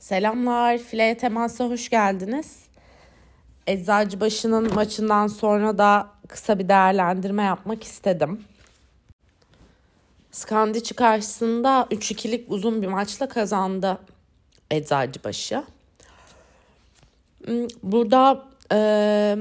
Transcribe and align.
Selamlar, 0.00 0.78
Fileye 0.78 1.16
Temas'a 1.16 1.64
hoş 1.64 1.88
geldiniz. 1.88 2.58
Eczacıbaşı'nın 3.66 4.74
maçından 4.74 5.26
sonra 5.26 5.78
da 5.78 6.08
kısa 6.28 6.58
bir 6.58 6.68
değerlendirme 6.68 7.42
yapmak 7.42 7.84
istedim. 7.84 8.44
Skandici 10.30 10.94
karşısında 10.94 11.86
3-2'lik 11.90 12.50
uzun 12.50 12.82
bir 12.82 12.86
maçla 12.86 13.28
kazandı 13.28 13.98
Eczacıbaşı. 14.70 15.64
Hmm, 17.44 17.66
burada 17.82 18.44
e, 18.72 19.36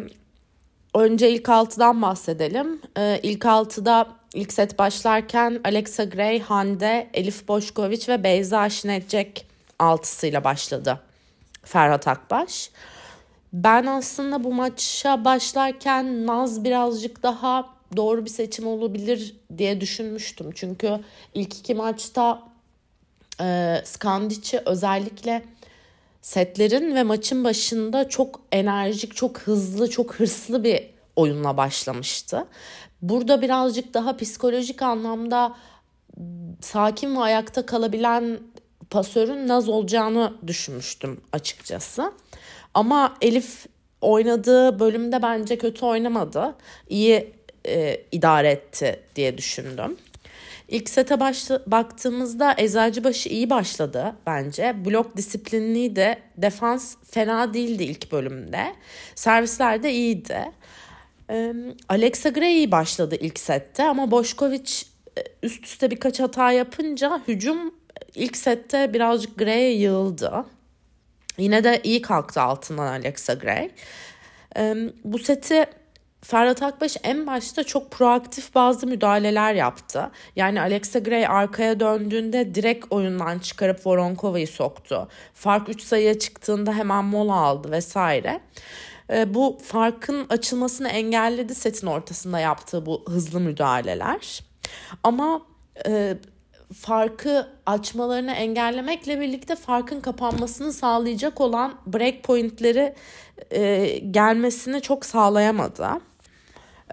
önce 0.96 1.32
ilk 1.32 1.50
altıdan 1.50 2.02
bahsedelim. 2.02 2.82
E, 2.98 3.20
ilk 3.23 3.46
altıda 3.46 4.07
ilk 4.34 4.54
set 4.54 4.80
başlarken 4.80 5.62
Alexa 5.64 6.04
Gray, 6.04 6.39
Hande, 6.39 7.10
Elif 7.14 7.48
Boşkoviç 7.48 8.10
ve 8.10 8.23
Beyza 8.23 8.70
Şinetcek 8.70 9.48
altısıyla 9.80 10.43
başladı 10.43 11.00
Ferhat 11.63 12.08
Akbaş. 12.08 12.72
Ben 13.54 13.85
aslında 13.85 14.44
bu 14.44 14.54
maça 14.54 15.26
başlarken 15.26 16.27
Naz 16.27 16.63
birazcık 16.63 17.23
daha 17.23 17.70
doğru 17.95 18.26
bir 18.26 18.30
seçim 18.30 18.68
olabilir 18.68 19.35
diye 19.57 19.81
düşünmüştüm. 19.81 20.52
Çünkü 20.55 20.99
ilk 21.34 21.57
iki 21.57 21.76
maçta 21.76 22.44
e, 23.41 23.77
Skandici 23.85 24.62
özellikle 24.66 25.44
setlerin 26.21 26.96
ve 26.96 27.04
maçın 27.04 27.43
başında 27.43 28.09
çok 28.09 28.41
enerjik, 28.52 29.16
çok 29.16 29.40
hızlı, 29.40 29.90
çok 29.90 30.16
hırslı 30.16 30.63
bir 30.63 30.90
oyunla 31.16 31.57
başlamıştı. 31.57 32.48
Burada 33.02 33.41
birazcık 33.41 33.93
daha 33.93 34.18
psikolojik 34.18 34.82
anlamda 34.82 35.55
sakin 36.62 37.16
ve 37.16 37.20
ayakta 37.20 37.66
kalabilen 37.66 38.40
pasörün 38.89 39.48
Naz 39.48 39.70
olacağını 39.70 40.34
düşünmüştüm 40.48 41.21
açıkçası. 41.34 42.11
Ama 42.73 43.17
Elif 43.21 43.65
oynadığı 44.01 44.79
bölümde 44.79 45.21
bence 45.21 45.57
kötü 45.57 45.85
oynamadı. 45.85 46.55
İyi 46.90 47.34
e, 47.68 48.01
idare 48.12 48.49
etti 48.49 48.99
diye 49.15 49.37
düşündüm. 49.37 49.98
İlk 50.68 50.90
sete 50.90 51.20
başla, 51.20 51.62
baktığımızda 51.68 52.55
Eczacıbaşı 52.57 53.29
iyi 53.29 53.49
başladı 53.49 54.15
bence. 54.26 54.85
Blok 54.85 55.18
disiplinliydi. 55.18 56.18
Defans 56.37 56.96
fena 57.12 57.53
değildi 57.53 57.84
ilk 57.84 58.12
bölümde. 58.12 58.76
Servisler 59.15 59.84
de 59.84 59.93
iyiydi. 59.93 60.51
Ee, 61.29 61.53
Alexa 61.90 62.29
Gray 62.29 62.57
iyi 62.57 62.71
başladı 62.71 63.15
ilk 63.20 63.40
sette 63.40 63.84
ama 63.84 64.12
Boşkoviç 64.12 64.85
e, 65.18 65.22
üst 65.44 65.66
üste 65.66 65.91
birkaç 65.91 66.19
hata 66.19 66.51
yapınca 66.51 67.22
hücum 67.28 67.74
ilk 68.16 68.38
sette 68.38 68.94
birazcık 68.94 69.38
Gray'e 69.38 69.72
yığıldı. 69.72 70.46
Yine 71.38 71.63
de 71.63 71.81
iyi 71.84 72.02
kalktı 72.02 72.41
altından 72.41 72.88
Alexa 72.88 73.34
Gray. 73.34 73.72
Ee, 74.57 74.75
bu 75.03 75.19
seti 75.19 75.66
Ferhat 76.22 76.63
Akbaş 76.63 76.97
en 77.03 77.28
başta 77.28 77.63
çok 77.63 77.91
proaktif 77.91 78.56
bazı 78.56 78.88
müdahaleler 78.88 79.53
yaptı. 79.53 80.12
Yani 80.35 80.62
Alexa 80.62 81.00
Gray 81.00 81.28
arkaya 81.28 81.80
döndüğünde 81.80 82.56
direkt 82.56 82.85
oyundan 82.90 83.40
çıkarıp 83.40 83.88
Voronkova'yı 83.88 84.47
soktu. 84.47 85.07
Fark 85.34 85.69
3 85.69 85.81
sayıya 85.81 86.19
çıktığında 86.19 86.74
hemen 86.74 87.06
mola 87.06 87.35
aldı 87.35 87.72
vesaire. 87.72 88.40
Ee, 89.09 89.34
bu 89.34 89.57
farkın 89.63 90.25
açılmasını 90.30 90.90
engelledi 90.90 91.56
setin 91.56 91.88
ortasında 91.88 92.40
yaptığı 92.40 92.85
bu 92.85 93.03
hızlı 93.07 93.40
müdahaleler. 93.40 94.44
Ama 95.03 95.41
e, 95.88 96.18
farkı 96.73 97.47
açmalarını 97.66 98.31
engellemekle 98.31 99.22
birlikte 99.22 99.56
farkın 99.56 100.01
kapanmasını 100.01 100.73
sağlayacak 100.73 101.41
olan 101.41 101.75
break 101.88 102.23
pointleri 102.23 102.95
e, 103.51 103.88
gelmesini 104.12 104.81
çok 104.81 105.06
sağlayamadı. 105.06 105.90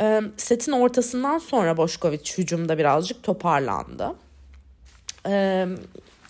E, 0.00 0.20
setin 0.36 0.72
ortasından 0.72 1.38
sonra 1.38 1.76
Boşkoviç 1.76 2.38
hücumda 2.38 2.78
birazcık 2.78 3.22
toparlandı. 3.22 4.14
E, 5.26 5.66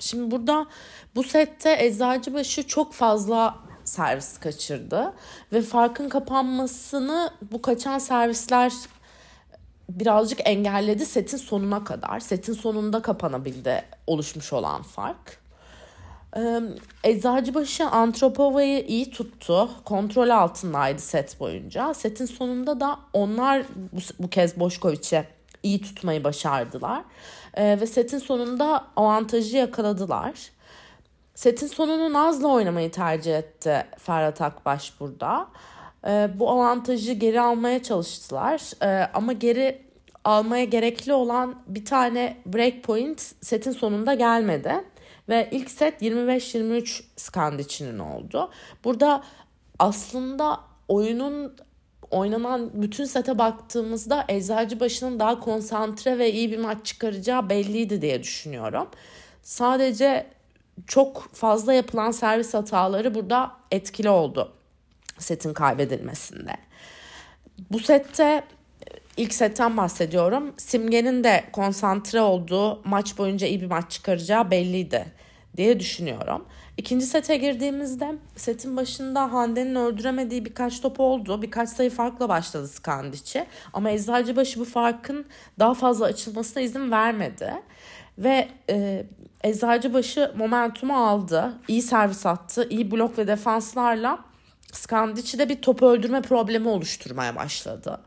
şimdi 0.01 0.31
burada 0.31 0.67
bu 1.15 1.23
sette 1.23 1.77
Eczacıbaşı 1.79 2.67
çok 2.67 2.93
fazla 2.93 3.57
servis 3.85 4.39
kaçırdı 4.39 5.13
ve 5.53 5.63
farkın 5.63 6.09
kapanmasını 6.09 7.31
bu 7.53 7.63
kaçan 7.63 7.99
servisler 7.99 8.73
birazcık 9.89 10.41
engelledi 10.45 11.07
setin 11.07 11.37
sonuna 11.37 11.85
kadar. 11.85 12.21
Setin 12.21 12.53
sonunda 12.53 13.03
kapanabildi 13.03 13.85
oluşmuş 14.07 14.53
olan 14.53 14.83
fark. 14.83 15.47
Eczacıbaşı 17.05 17.87
Antropova'yı 17.87 18.85
iyi 18.87 19.11
tuttu. 19.11 19.71
Kontrol 19.85 20.29
altındaydı 20.29 21.01
set 21.01 21.41
boyunca. 21.41 21.95
Setin 21.95 22.27
sonunda 22.27 22.81
da 22.81 22.99
onlar 23.13 23.63
bu, 23.93 23.99
bu 24.19 24.31
kez 24.31 24.61
Boşkoviç'e 24.61 25.27
iyi 25.63 25.81
tutmayı 25.83 26.25
başardılar. 26.25 27.05
Ve 27.59 27.87
setin 27.87 28.19
sonunda 28.19 28.85
avantajı 28.97 29.57
yakaladılar. 29.57 30.51
Setin 31.35 31.67
sonunu 31.67 32.13
Naz'la 32.13 32.49
oynamayı 32.49 32.91
tercih 32.91 33.39
etti 33.39 33.87
Ferhat 33.99 34.41
Akbaş 34.41 35.01
burada. 35.01 35.49
Ee, 36.07 36.31
bu 36.35 36.51
avantajı 36.51 37.13
geri 37.13 37.41
almaya 37.41 37.83
çalıştılar. 37.83 38.63
Ee, 38.83 39.11
ama 39.15 39.33
geri 39.33 39.87
almaya 40.25 40.65
gerekli 40.65 41.13
olan 41.13 41.63
bir 41.67 41.85
tane 41.85 42.37
break 42.47 42.83
point 42.83 43.21
setin 43.41 43.73
sonunda 43.73 44.15
gelmedi. 44.15 44.73
Ve 45.29 45.49
ilk 45.51 45.71
set 45.71 46.03
25-23 46.03 47.03
Skandic'inin 47.17 47.99
oldu. 47.99 48.51
Burada 48.85 49.23
aslında 49.79 50.61
oyunun 50.89 51.57
oynanan 52.11 52.71
bütün 52.75 53.05
sete 53.05 53.39
baktığımızda 53.39 54.25
Eczacıbaşı'nın 54.29 55.19
daha 55.19 55.41
konsantre 55.41 56.19
ve 56.19 56.33
iyi 56.33 56.53
bir 56.53 56.59
maç 56.59 56.87
çıkaracağı 56.87 57.51
belliydi 57.51 58.03
diye 58.03 58.23
düşünüyorum. 58.23 58.89
Sadece 59.43 60.27
çok 60.87 61.29
fazla 61.33 61.73
yapılan 61.73 62.11
servis 62.11 62.55
hataları 62.55 63.15
burada 63.15 63.53
etkili 63.71 64.09
oldu 64.11 64.53
setin 65.19 65.55
kaybedilmesinde. 65.55 66.57
Bu 67.71 67.79
sette 67.79 68.45
ilk 69.17 69.35
setten 69.35 69.77
bahsediyorum. 69.77 70.55
Simge'nin 70.57 71.25
de 71.25 71.45
konsantre 71.53 72.21
olduğu 72.21 72.83
maç 72.85 73.19
boyunca 73.19 73.47
iyi 73.47 73.61
bir 73.61 73.67
maç 73.67 73.91
çıkaracağı 73.91 74.51
belliydi 74.51 75.07
diye 75.57 75.81
düşünüyorum. 75.81 76.45
İkinci 76.77 77.07
sete 77.07 77.37
girdiğimizde 77.37 78.15
setin 78.37 78.77
başında 78.77 79.33
Hande'nin 79.33 79.75
öldüremediği 79.75 80.45
birkaç 80.45 80.81
top 80.81 81.01
oldu. 81.01 81.43
Birkaç 81.43 81.69
sayı 81.69 81.91
farkla 81.91 82.29
başladı 82.29 82.69
Skandiç'i. 82.69 83.47
Ama 83.73 83.91
Eczacıbaşı 83.91 84.61
bu 84.61 84.65
farkın 84.65 85.27
daha 85.59 85.75
fazla 85.75 86.07
açılmasına 86.07 86.63
izin 86.63 86.91
vermedi. 86.91 87.53
Ve 88.19 88.49
e, 88.71 89.07
Eczacıbaşı 89.45 90.33
momentumu 90.37 90.97
aldı. 90.97 91.53
İyi 91.69 91.83
servis 91.83 92.27
attı. 92.27 92.67
iyi 92.71 92.91
blok 92.91 93.19
ve 93.19 93.27
defanslarla 93.27 94.19
Skandiç'de 94.77 95.49
bir 95.49 95.63
top 95.63 95.83
öldürme 95.83 96.23
problemi 96.23 96.69
oluşturmaya 96.69 97.37
başladı. 97.37 98.01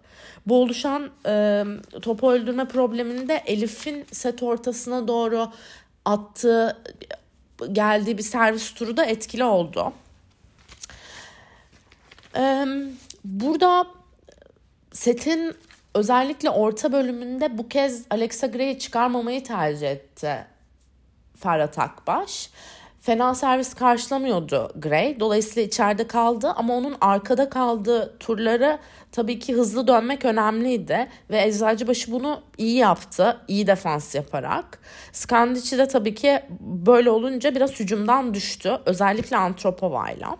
Bu 0.45 0.61
oluşan 0.61 1.11
e, 1.25 1.63
topu 2.01 2.31
öldürme 2.31 2.67
probleminde 2.67 3.43
Elif'in 3.45 4.05
set 4.11 4.43
ortasına 4.43 5.07
doğru 5.07 5.51
attığı 6.05 6.77
geldiği 7.71 8.17
bir 8.17 8.23
servis 8.23 8.73
turu 8.73 8.97
da 8.97 9.05
etkili 9.05 9.43
oldu. 9.43 9.93
E, 12.35 12.65
burada 13.23 13.87
setin 14.91 15.55
özellikle 15.93 16.49
orta 16.49 16.91
bölümünde 16.91 17.57
bu 17.57 17.69
kez 17.69 18.05
Alexa 18.09 18.47
Gray'i 18.47 18.79
çıkarmamayı 18.79 19.43
tercih 19.43 19.91
etti 19.91 20.45
Ferhat 21.39 21.79
Akbaş 21.79 22.49
fena 23.09 23.35
servis 23.35 23.73
karşılamıyordu 23.73 24.71
Gray. 24.75 25.19
Dolayısıyla 25.19 25.67
içeride 25.67 26.07
kaldı 26.07 26.53
ama 26.55 26.73
onun 26.73 26.95
arkada 27.01 27.49
kaldığı 27.49 28.17
turları 28.19 28.79
tabii 29.11 29.39
ki 29.39 29.53
hızlı 29.53 29.87
dönmek 29.87 30.25
önemliydi. 30.25 31.07
Ve 31.29 31.41
Eczacıbaşı 31.41 32.11
bunu 32.11 32.41
iyi 32.57 32.77
yaptı. 32.77 33.37
iyi 33.47 33.67
defans 33.67 34.15
yaparak. 34.15 34.79
Skandici 35.11 35.77
de 35.77 35.87
tabii 35.87 36.15
ki 36.15 36.39
böyle 36.59 37.09
olunca 37.09 37.55
biraz 37.55 37.79
hücumdan 37.79 38.33
düştü. 38.33 38.77
Özellikle 38.85 39.37
Antropova'yla. 39.37 40.37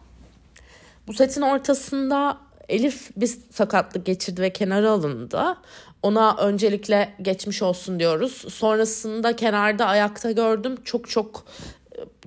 Bu 1.07 1.13
setin 1.13 1.41
ortasında 1.41 2.37
Elif 2.69 3.09
bir 3.17 3.29
sakatlık 3.51 4.05
geçirdi 4.05 4.41
ve 4.41 4.53
kenara 4.53 4.91
alındı. 4.91 5.57
Ona 6.03 6.35
öncelikle 6.37 7.13
geçmiş 7.21 7.61
olsun 7.61 7.99
diyoruz. 7.99 8.45
Sonrasında 8.53 9.35
kenarda 9.35 9.85
ayakta 9.85 10.31
gördüm. 10.31 10.75
Çok 10.85 11.09
çok 11.09 11.45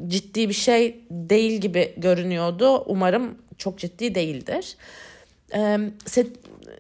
ciddi 0.07 0.49
bir 0.49 0.55
şey 0.55 1.05
değil 1.11 1.61
gibi 1.61 1.95
görünüyordu. 1.97 2.85
Umarım 2.87 3.39
çok 3.59 3.79
ciddi 3.79 4.15
değildir. 4.15 4.77
Ee, 5.55 5.79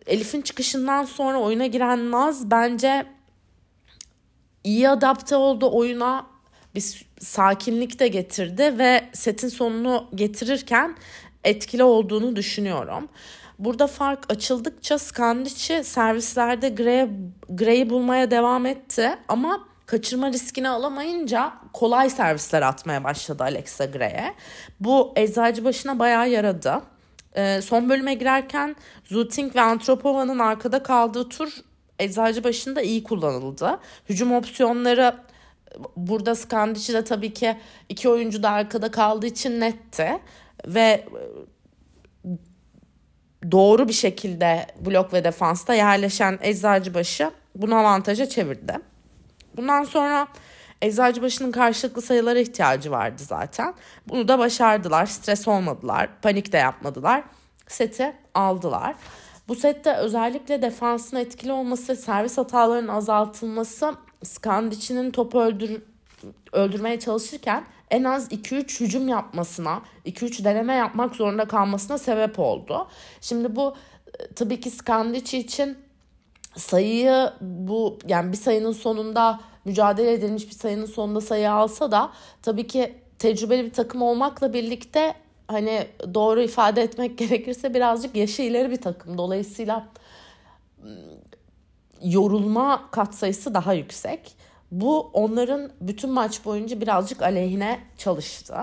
Elif'in 0.06 0.42
çıkışından 0.42 1.04
sonra 1.04 1.40
oyuna 1.40 1.66
giren 1.66 2.10
Naz 2.10 2.50
bence 2.50 3.06
iyi 4.64 4.88
adapte 4.88 5.36
oldu 5.36 5.70
oyuna. 5.72 6.26
bir 6.74 7.06
sakinlik 7.20 7.98
de 7.98 8.08
getirdi 8.08 8.78
ve 8.78 9.04
setin 9.12 9.48
sonunu 9.48 10.08
getirirken 10.14 10.96
etkili 11.44 11.82
olduğunu 11.82 12.36
düşünüyorum. 12.36 13.08
Burada 13.58 13.86
fark 13.86 14.32
açıldıkça 14.32 14.98
Skandici 14.98 15.84
servislerde 15.84 16.68
Gray'i 16.68 17.08
Gray 17.48 17.90
bulmaya 17.90 18.30
devam 18.30 18.66
etti 18.66 19.10
ama 19.28 19.68
kaçırma 19.86 20.32
riskini 20.32 20.68
alamayınca 20.68 21.52
kolay 21.72 22.10
servisler 22.10 22.62
atmaya 22.62 23.04
başladı 23.04 23.42
Alexa 23.42 23.84
Gray'e. 23.84 24.34
Bu 24.80 25.12
eczacı 25.16 25.64
başına 25.64 25.98
bayağı 25.98 26.30
yaradı. 26.30 26.82
Ee, 27.36 27.60
son 27.62 27.88
bölüme 27.88 28.14
girerken 28.14 28.76
Zuting 29.04 29.56
ve 29.56 29.60
Antropova'nın 29.60 30.38
arkada 30.38 30.82
kaldığı 30.82 31.28
tur 31.28 31.52
eczacı 31.98 32.44
başında 32.44 32.82
iyi 32.82 33.02
kullanıldı. 33.04 33.78
Hücum 34.08 34.32
opsiyonları 34.32 35.14
burada 35.96 36.34
Skandici 36.34 36.94
de 36.94 37.04
tabii 37.04 37.34
ki 37.34 37.56
iki 37.88 38.08
oyuncu 38.08 38.42
da 38.42 38.50
arkada 38.50 38.90
kaldığı 38.90 39.26
için 39.26 39.60
netti. 39.60 40.18
Ve 40.66 41.04
doğru 43.52 43.88
bir 43.88 43.92
şekilde 43.92 44.66
blok 44.80 45.12
ve 45.12 45.24
defansta 45.24 45.74
yerleşen 45.74 46.38
Eczacıbaşı 46.42 47.30
bunu 47.54 47.74
avantaja 47.74 48.28
çevirdi. 48.28 48.91
Bundan 49.56 49.84
sonra 49.84 50.28
Eczacıbaşı'nın 50.82 51.52
karşılıklı 51.52 52.02
sayılara 52.02 52.38
ihtiyacı 52.38 52.90
vardı 52.90 53.22
zaten. 53.22 53.74
Bunu 54.08 54.28
da 54.28 54.38
başardılar. 54.38 55.06
Stres 55.06 55.48
olmadılar. 55.48 56.08
Panik 56.22 56.52
de 56.52 56.56
yapmadılar. 56.56 57.22
Seti 57.68 58.16
aldılar. 58.34 58.94
Bu 59.48 59.54
sette 59.54 59.94
özellikle 59.96 60.62
defansın 60.62 61.16
etkili 61.16 61.52
olması, 61.52 61.96
servis 61.96 62.38
hatalarının 62.38 62.88
azaltılması 62.88 63.94
Skandic'in 64.22 65.10
topu 65.10 65.40
öldür 65.40 65.82
öldürmeye 66.52 67.00
çalışırken 67.00 67.64
en 67.90 68.04
az 68.04 68.32
2-3 68.32 68.80
hücum 68.80 69.08
yapmasına, 69.08 69.82
2-3 70.06 70.44
deneme 70.44 70.74
yapmak 70.74 71.16
zorunda 71.16 71.44
kalmasına 71.44 71.98
sebep 71.98 72.38
oldu. 72.38 72.88
Şimdi 73.20 73.56
bu 73.56 73.74
e, 74.18 74.26
tabii 74.34 74.60
ki 74.60 74.70
Skandici 74.70 75.38
için 75.38 75.78
sayıyı 76.56 77.30
bu 77.40 77.98
yani 78.08 78.32
bir 78.32 78.36
sayının 78.36 78.72
sonunda 78.72 79.40
mücadele 79.64 80.12
edilmiş 80.12 80.46
bir 80.46 80.54
sayının 80.54 80.86
sonunda 80.86 81.20
sayı 81.20 81.52
alsa 81.52 81.90
da 81.90 82.12
tabii 82.42 82.66
ki 82.66 82.94
tecrübeli 83.18 83.64
bir 83.64 83.72
takım 83.72 84.02
olmakla 84.02 84.52
birlikte 84.52 85.14
hani 85.48 85.86
doğru 86.14 86.42
ifade 86.42 86.82
etmek 86.82 87.18
gerekirse 87.18 87.74
birazcık 87.74 88.16
yaşı 88.16 88.42
ileri 88.42 88.70
bir 88.70 88.80
takım. 88.80 89.18
Dolayısıyla 89.18 89.88
yorulma 92.02 92.90
katsayısı 92.90 93.54
daha 93.54 93.74
yüksek. 93.74 94.32
Bu 94.70 95.10
onların 95.12 95.70
bütün 95.80 96.10
maç 96.10 96.44
boyunca 96.44 96.80
birazcık 96.80 97.22
aleyhine 97.22 97.80
çalıştı. 97.98 98.54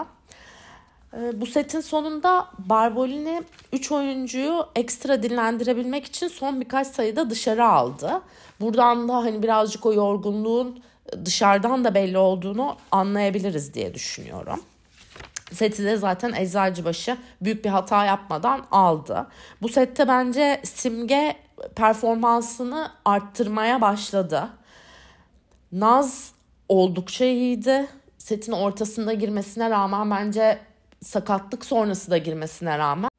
Ee, 1.13 1.41
bu 1.41 1.45
setin 1.45 1.79
sonunda 1.79 2.47
Barbolini 2.59 3.43
3 3.73 3.91
oyuncuyu 3.91 4.67
ekstra 4.75 5.23
dinlendirebilmek 5.23 6.05
için 6.05 6.27
son 6.27 6.61
birkaç 6.61 6.87
sayıda 6.87 7.29
dışarı 7.29 7.65
aldı. 7.65 8.21
Buradan 8.61 9.09
da 9.09 9.15
hani 9.15 9.43
birazcık 9.43 9.85
o 9.85 9.93
yorgunluğun 9.93 10.83
dışarıdan 11.25 11.83
da 11.83 11.95
belli 11.95 12.17
olduğunu 12.17 12.77
anlayabiliriz 12.91 13.73
diye 13.73 13.93
düşünüyorum. 13.93 14.61
Seti 15.51 15.85
de 15.85 15.97
zaten 15.97 16.33
Eczacıbaşı 16.33 17.17
büyük 17.41 17.65
bir 17.65 17.69
hata 17.69 18.05
yapmadan 18.05 18.65
aldı. 18.71 19.27
Bu 19.61 19.69
sette 19.69 20.07
bence 20.07 20.61
Simge 20.63 21.35
performansını 21.75 22.91
arttırmaya 23.05 23.81
başladı. 23.81 24.49
Naz 25.71 26.31
oldukça 26.69 27.25
iyiydi. 27.25 27.87
Setin 28.17 28.51
ortasında 28.51 29.13
girmesine 29.13 29.69
rağmen 29.69 30.11
bence 30.11 30.59
sakatlık 31.01 31.65
sonrası 31.65 32.11
da 32.11 32.17
girmesine 32.17 32.77
rağmen 32.77 33.09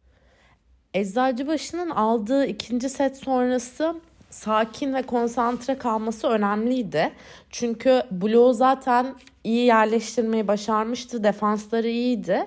Eczacıbaşı'nın 0.94 1.90
aldığı 1.90 2.46
ikinci 2.46 2.88
set 2.88 3.16
sonrası 3.16 3.94
sakin 4.30 4.94
ve 4.94 5.02
konsantre 5.02 5.78
kalması 5.78 6.28
önemliydi. 6.28 7.12
Çünkü 7.50 8.02
bloğu 8.10 8.52
zaten 8.52 9.14
iyi 9.44 9.66
yerleştirmeyi 9.66 10.48
başarmıştı. 10.48 11.24
Defansları 11.24 11.88
iyiydi 11.88 12.46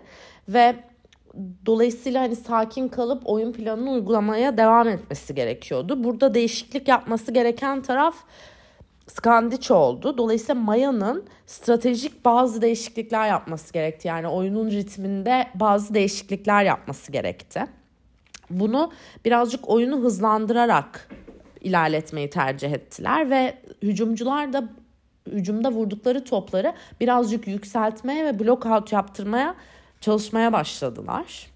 ve 0.49 0.75
dolayısıyla 1.65 2.21
hani 2.21 2.35
sakin 2.35 2.87
kalıp 2.87 3.21
oyun 3.25 3.53
planını 3.53 3.91
uygulamaya 3.91 4.57
devam 4.57 4.87
etmesi 4.87 5.35
gerekiyordu. 5.35 6.03
Burada 6.03 6.33
değişiklik 6.33 6.87
yapması 6.87 7.31
gereken 7.31 7.81
taraf 7.81 8.15
Skandiç 9.15 9.71
oldu. 9.71 10.17
Dolayısıyla 10.17 10.61
Maya'nın 10.61 11.23
stratejik 11.45 12.25
bazı 12.25 12.61
değişiklikler 12.61 13.27
yapması 13.27 13.73
gerekti. 13.73 14.07
Yani 14.07 14.27
oyunun 14.27 14.71
ritminde 14.71 15.47
bazı 15.55 15.93
değişiklikler 15.93 16.63
yapması 16.63 17.11
gerekti. 17.11 17.65
Bunu 18.49 18.91
birazcık 19.25 19.69
oyunu 19.69 19.97
hızlandırarak 19.97 21.09
ilerletmeyi 21.61 22.29
tercih 22.29 22.71
ettiler 22.71 23.29
ve 23.29 23.57
hücumcular 23.81 24.53
da 24.53 24.69
hücumda 25.27 25.71
vurdukları 25.71 26.23
topları 26.23 26.73
birazcık 27.01 27.47
yükseltmeye 27.47 28.25
ve 28.25 28.39
block 28.39 28.65
out 28.65 28.91
yaptırmaya 28.91 29.55
çalışmaya 30.01 30.53
başladılar. 30.53 31.52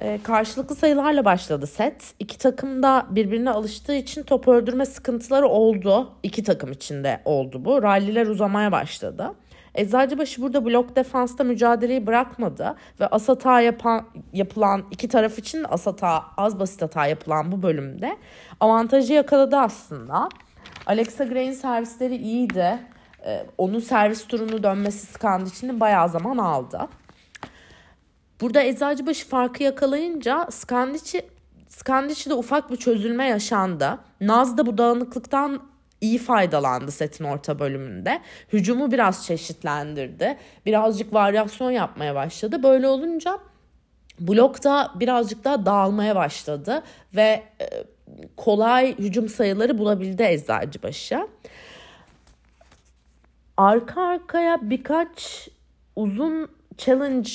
E, 0.00 0.22
karşılıklı 0.22 0.76
sayılarla 0.76 1.24
başladı 1.24 1.66
set. 1.66 2.14
İki 2.18 2.38
takım 2.38 2.82
da 2.82 3.06
birbirine 3.10 3.50
alıştığı 3.50 3.94
için 3.94 4.22
top 4.22 4.48
öldürme 4.48 4.86
sıkıntıları 4.86 5.48
oldu. 5.48 6.12
İki 6.22 6.42
takım 6.42 6.72
içinde 6.72 7.20
oldu 7.24 7.64
bu. 7.64 7.82
Ralliler 7.82 8.26
uzamaya 8.26 8.72
başladı. 8.72 9.34
Eczacıbaşı 9.74 10.42
burada 10.42 10.64
blok 10.64 10.96
defansta 10.96 11.44
mücadeleyi 11.44 12.06
bırakmadı 12.06 12.76
ve 13.00 13.06
as 13.06 13.28
hata 13.28 13.60
yapan, 13.60 14.04
yapılan 14.32 14.84
iki 14.90 15.08
taraf 15.08 15.38
için 15.38 15.64
de 15.64 15.66
as 15.66 15.86
hata, 15.86 16.24
az 16.36 16.58
basit 16.58 16.82
hata 16.82 17.06
yapılan 17.06 17.52
bu 17.52 17.62
bölümde 17.62 18.16
avantajı 18.60 19.12
yakaladı 19.12 19.56
aslında. 19.56 20.28
Alexa 20.86 21.24
Gray'in 21.24 21.52
servisleri 21.52 22.16
iyiydi. 22.16 22.78
Ee, 23.26 23.46
onun 23.58 23.80
servis 23.80 24.26
turunu 24.26 24.62
dönmesi 24.62 25.06
Skand 25.06 25.46
için 25.46 25.80
bayağı 25.80 26.08
zaman 26.08 26.38
aldı. 26.38 26.80
Burada 28.40 28.62
Eczacıbaşı 28.62 29.28
farkı 29.28 29.62
yakalayınca 29.62 30.46
Skandiç'i 30.50 31.22
Skandiç'de 31.68 32.34
ufak 32.34 32.70
bir 32.70 32.76
çözülme 32.76 33.24
yaşandı. 33.28 33.98
Naz 34.20 34.58
da 34.58 34.66
bu 34.66 34.78
dağınıklıktan 34.78 35.62
iyi 36.00 36.18
faydalandı 36.18 36.90
setin 36.90 37.24
orta 37.24 37.58
bölümünde. 37.58 38.20
Hücumu 38.52 38.92
biraz 38.92 39.26
çeşitlendirdi. 39.26 40.36
Birazcık 40.66 41.14
varyasyon 41.14 41.70
yapmaya 41.70 42.14
başladı. 42.14 42.62
Böyle 42.62 42.88
olunca 42.88 43.38
blok 44.20 44.64
da 44.64 44.92
birazcık 44.94 45.44
daha 45.44 45.66
dağılmaya 45.66 46.16
başladı 46.16 46.82
ve 47.16 47.42
e, 47.60 47.66
kolay 48.36 48.98
hücum 48.98 49.28
sayıları 49.28 49.78
bulabildi 49.78 50.22
Eczacıbaşı. 50.22 51.28
Arka 53.56 54.02
arkaya 54.02 54.58
birkaç 54.62 55.48
uzun 55.96 56.48
challenge 56.78 57.30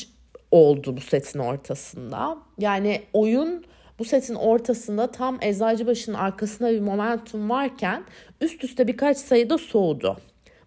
oldu 0.51 0.97
bu 0.97 1.01
setin 1.01 1.39
ortasında. 1.39 2.37
Yani 2.57 3.01
oyun 3.13 3.65
bu 3.99 4.05
setin 4.05 4.35
ortasında 4.35 5.11
tam 5.11 5.37
Eczacıbaşı'nın 5.41 6.15
arkasında 6.15 6.71
bir 6.71 6.79
momentum 6.79 7.49
varken 7.49 8.03
üst 8.41 8.63
üste 8.63 8.87
birkaç 8.87 9.17
sayıda 9.17 9.57
soğudu. 9.57 10.17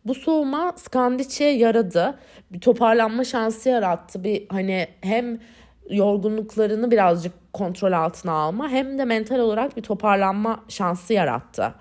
Bu 0.05 0.15
soğuma 0.15 0.73
Skandic'e 0.77 1.45
yaradı. 1.45 2.19
Bir 2.53 2.61
toparlanma 2.61 3.25
şansı 3.25 3.69
yarattı. 3.69 4.25
Bir 4.25 4.47
hani 4.49 4.87
hem 5.01 5.39
yorgunluklarını 5.91 6.91
birazcık 6.91 7.33
kontrol 7.53 7.93
altına 7.93 8.33
alma 8.33 8.69
hem 8.69 8.99
de 8.99 9.05
mental 9.05 9.39
olarak 9.39 9.77
bir 9.77 9.83
toparlanma 9.83 10.65
şansı 10.69 11.13
yarattı 11.13 11.75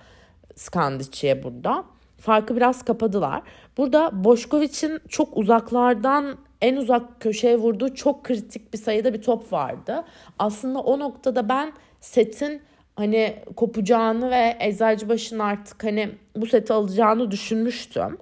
Skandic'e 0.55 1.43
burada. 1.43 1.83
Farkı 2.17 2.55
biraz 2.55 2.85
kapadılar. 2.85 3.41
Burada 3.77 4.23
Boşkoviç'in 4.23 4.99
çok 5.09 5.37
uzaklardan 5.37 6.37
en 6.63 6.75
uzak 6.75 7.21
köşeye 7.21 7.57
vurduğu 7.57 7.95
çok 7.95 8.23
kritik 8.23 8.73
bir 8.73 8.77
sayıda 8.77 9.13
bir 9.13 9.21
top 9.21 9.53
vardı. 9.53 10.03
Aslında 10.39 10.79
o 10.79 10.99
noktada 10.99 11.49
ben 11.49 11.73
setin 12.01 12.61
hani 12.95 13.35
kopacağını 13.55 14.31
ve 14.31 14.57
Eczacıbaşı'nın 14.59 15.39
artık 15.39 15.83
hani 15.83 16.09
bu 16.35 16.45
seti 16.45 16.73
alacağını 16.73 17.31
düşünmüştüm. 17.31 18.17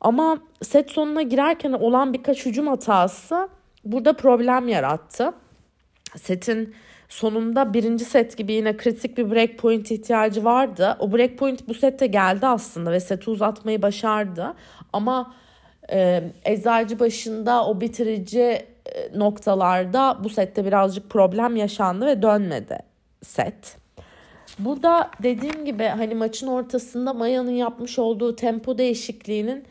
Ama 0.00 0.38
set 0.62 0.90
sonuna 0.90 1.22
girerken 1.22 1.72
olan 1.72 2.12
birkaç 2.12 2.46
hücum 2.46 2.66
hatası 2.66 3.48
burada 3.84 4.12
problem 4.12 4.68
yarattı. 4.68 5.32
Setin 6.16 6.74
sonunda 7.08 7.74
birinci 7.74 8.04
set 8.04 8.36
gibi 8.36 8.52
yine 8.52 8.76
kritik 8.76 9.18
bir 9.18 9.30
break 9.30 9.58
point 9.58 9.90
ihtiyacı 9.90 10.44
vardı. 10.44 10.96
O 10.98 11.12
break 11.12 11.38
point 11.38 11.68
bu 11.68 11.74
sette 11.74 12.06
geldi 12.06 12.46
aslında 12.46 12.92
ve 12.92 13.00
seti 13.00 13.30
uzatmayı 13.30 13.82
başardı. 13.82 14.54
Ama 14.92 15.34
e, 15.92 16.22
eczacı 16.44 16.98
başında 16.98 17.66
o 17.66 17.80
bitirici 17.80 18.40
e, 18.40 18.64
noktalarda 19.14 20.18
bu 20.24 20.28
sette 20.28 20.64
birazcık 20.64 21.10
problem 21.10 21.56
yaşandı 21.56 22.06
ve 22.06 22.22
dönmedi 22.22 22.78
set. 23.22 23.76
Burada 24.58 25.10
dediğim 25.22 25.64
gibi 25.64 25.84
hani 25.84 26.14
maçın 26.14 26.46
ortasında 26.46 27.12
Maya'nın 27.12 27.50
yapmış 27.50 27.98
olduğu 27.98 28.36
tempo 28.36 28.78
değişikliğinin 28.78 29.64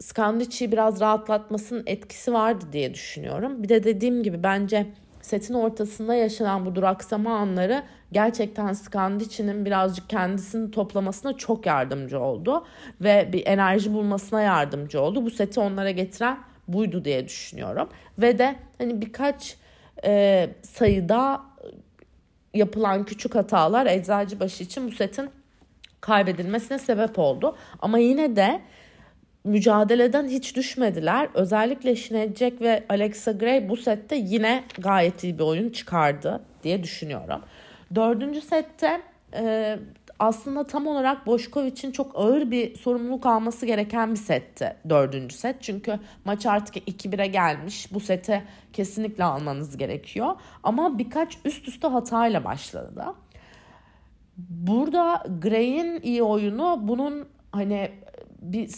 Skandic'i 0.00 0.72
biraz 0.72 1.00
rahatlatmasının 1.00 1.82
etkisi 1.86 2.32
vardı 2.32 2.64
diye 2.72 2.94
düşünüyorum. 2.94 3.62
Bir 3.62 3.68
de 3.68 3.84
dediğim 3.84 4.22
gibi 4.22 4.42
bence 4.42 4.86
setin 5.22 5.54
ortasında 5.54 6.14
yaşanan 6.14 6.66
bu 6.66 6.74
duraksama 6.74 7.36
anları 7.36 7.82
gerçekten 8.12 8.72
Skandic'i'nin 8.72 9.64
birazcık 9.64 10.10
kendisini 10.10 10.70
toplamasına 10.70 11.36
çok 11.36 11.66
yardımcı 11.66 12.20
oldu. 12.20 12.66
Ve 13.00 13.28
bir 13.32 13.46
enerji 13.46 13.92
bulmasına 13.92 14.40
yardımcı 14.40 15.00
oldu. 15.00 15.24
Bu 15.24 15.30
seti 15.30 15.60
onlara 15.60 15.90
getiren 15.90 16.38
buydu 16.68 17.04
diye 17.04 17.28
düşünüyorum. 17.28 17.88
Ve 18.18 18.38
de 18.38 18.56
hani 18.78 19.00
birkaç 19.00 19.56
e, 20.04 20.50
sayıda 20.62 21.40
yapılan 22.54 23.04
küçük 23.04 23.34
hatalar 23.34 23.86
Eczacıbaşı 23.86 24.64
için 24.64 24.86
bu 24.86 24.92
setin 24.92 25.30
kaybedilmesine 26.00 26.78
sebep 26.78 27.18
oldu. 27.18 27.56
Ama 27.78 27.98
yine 27.98 28.36
de 28.36 28.60
mücadeleden 29.44 30.28
hiç 30.28 30.56
düşmediler. 30.56 31.28
Özellikle 31.34 31.96
Jack 31.96 32.60
ve 32.60 32.84
Alexa 32.88 33.32
Gray 33.32 33.68
bu 33.68 33.76
sette 33.76 34.16
yine 34.16 34.64
gayet 34.78 35.24
iyi 35.24 35.38
bir 35.38 35.44
oyun 35.44 35.70
çıkardı 35.70 36.40
diye 36.62 36.82
düşünüyorum. 36.82 37.40
Dördüncü 37.94 38.40
sette 38.40 39.02
e, 39.34 39.78
aslında 40.18 40.66
tam 40.66 40.86
olarak 40.86 41.26
Boşkoviç'in 41.26 41.92
çok 41.92 42.12
ağır 42.14 42.50
bir 42.50 42.74
sorumluluk 42.74 43.26
alması 43.26 43.66
gereken 43.66 44.10
bir 44.10 44.16
setti 44.16 44.76
dördüncü 44.88 45.36
set. 45.36 45.56
Çünkü 45.62 45.98
maç 46.24 46.46
artık 46.46 46.76
2-1'e 46.76 47.26
gelmiş. 47.26 47.92
Bu 47.92 48.00
sete 48.00 48.44
kesinlikle 48.72 49.24
almanız 49.24 49.76
gerekiyor. 49.76 50.34
Ama 50.62 50.98
birkaç 50.98 51.38
üst 51.44 51.68
üste 51.68 51.88
hatayla 51.88 52.44
başladı. 52.44 53.04
Burada 54.36 55.24
Gray'in 55.42 56.00
iyi 56.02 56.22
oyunu 56.22 56.78
bunun 56.82 57.28
hani 57.52 57.90
bir 58.42 58.70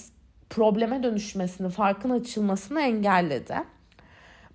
probleme 0.50 1.02
dönüşmesini, 1.02 1.70
farkın 1.70 2.10
açılmasını 2.10 2.80
engelledi. 2.80 3.54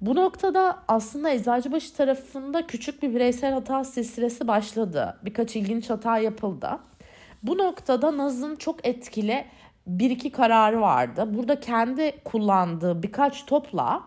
Bu 0.05 0.15
noktada 0.15 0.79
aslında 0.88 1.29
Eczacıbaşı 1.29 1.93
tarafında 1.93 2.67
küçük 2.67 3.03
bir 3.03 3.15
bireysel 3.15 3.53
hata 3.53 3.83
silsilesi 3.83 4.47
başladı. 4.47 5.17
Birkaç 5.24 5.55
ilginç 5.55 5.89
hata 5.89 6.17
yapıldı. 6.17 6.69
Bu 7.43 7.57
noktada 7.57 8.17
Naz'ın 8.17 8.55
çok 8.55 8.88
etkili 8.88 9.45
bir 9.88 10.09
iki 10.09 10.31
kararı 10.31 10.81
vardı. 10.81 11.25
Burada 11.27 11.59
kendi 11.59 12.12
kullandığı 12.24 13.03
birkaç 13.03 13.45
topla 13.45 14.03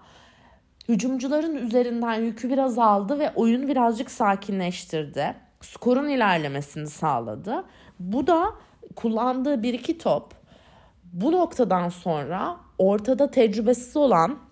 hücumcuların 0.88 1.56
üzerinden 1.56 2.14
yükü 2.14 2.50
biraz 2.50 2.78
aldı 2.78 3.18
ve 3.18 3.32
oyunu 3.34 3.68
birazcık 3.68 4.10
sakinleştirdi. 4.10 5.34
Skorun 5.60 6.08
ilerlemesini 6.08 6.86
sağladı. 6.86 7.64
Bu 8.00 8.26
da 8.26 8.52
kullandığı 8.96 9.62
bir 9.62 9.74
iki 9.74 9.98
top 9.98 10.34
bu 11.12 11.32
noktadan 11.32 11.88
sonra 11.88 12.56
ortada 12.78 13.30
tecrübesiz 13.30 13.96
olan 13.96 14.47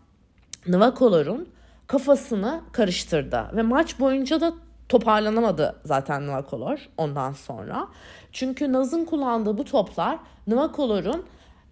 Nvakolor'un 0.68 1.48
kafasını 1.86 2.60
karıştırdı 2.72 3.50
ve 3.52 3.62
maç 3.62 4.00
boyunca 4.00 4.40
da 4.40 4.52
toparlanamadı 4.88 5.76
zaten 5.84 6.26
Nvakolor 6.26 6.88
ondan 6.96 7.32
sonra. 7.32 7.88
Çünkü 8.32 8.72
Naz'ın 8.72 9.04
kullandığı 9.04 9.58
bu 9.58 9.64
toplar 9.64 10.18
Nvakolor'un 10.46 11.24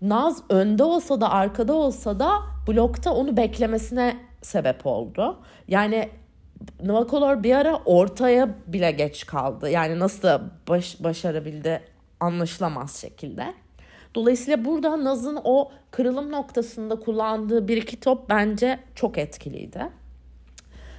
Naz 0.03 0.43
önde 0.49 0.85
olsa 0.85 1.21
da 1.21 1.31
arkada 1.31 1.73
olsa 1.73 2.21
da 2.21 2.31
blokta 2.69 3.13
onu 3.13 3.37
beklemesine 3.37 4.17
sebep 4.43 4.87
oldu. 4.87 5.37
Yani 5.69 6.09
Nvakolor 6.83 7.43
bir 7.43 7.55
ara 7.55 7.77
ortaya 7.85 8.49
bile 8.67 8.91
geç 8.91 9.27
kaldı. 9.27 9.71
Yani 9.71 9.99
nasıl 9.99 10.29
baş, 10.69 11.05
başarabildi 11.05 11.83
anlaşılamaz 12.21 12.97
şekilde. 12.97 13.55
Dolayısıyla 14.15 14.65
burada 14.65 15.05
Naz'ın 15.05 15.39
o 15.45 15.71
kırılım 15.91 16.33
noktasında 16.33 17.01
kullandığı 17.01 17.69
bir 17.69 17.77
iki 17.77 18.01
top 18.01 18.29
bence 18.29 18.79
çok 18.95 19.19
etkiliydi. 19.19 19.89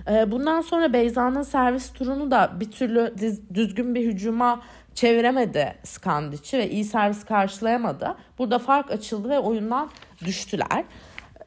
Ee, 0.10 0.32
bundan 0.32 0.62
sonra 0.62 0.94
Beyza'nın 0.94 1.44
servis 1.44 1.94
turunu 1.94 2.32
da 2.32 2.52
bir 2.60 2.72
türlü 2.72 3.14
düzgün 3.54 3.96
bir 3.96 4.06
hücuma 4.06 4.62
çeviremedi 4.94 5.76
Skandic'i 5.84 6.58
ve 6.58 6.70
iyi 6.70 6.84
servis 6.84 7.26
karşılayamadı. 7.26 8.16
Burada 8.40 8.60
fark 8.60 8.92
açıldı 8.92 9.30
ve 9.30 9.40
oyundan 9.40 9.90
düştüler. 10.26 10.84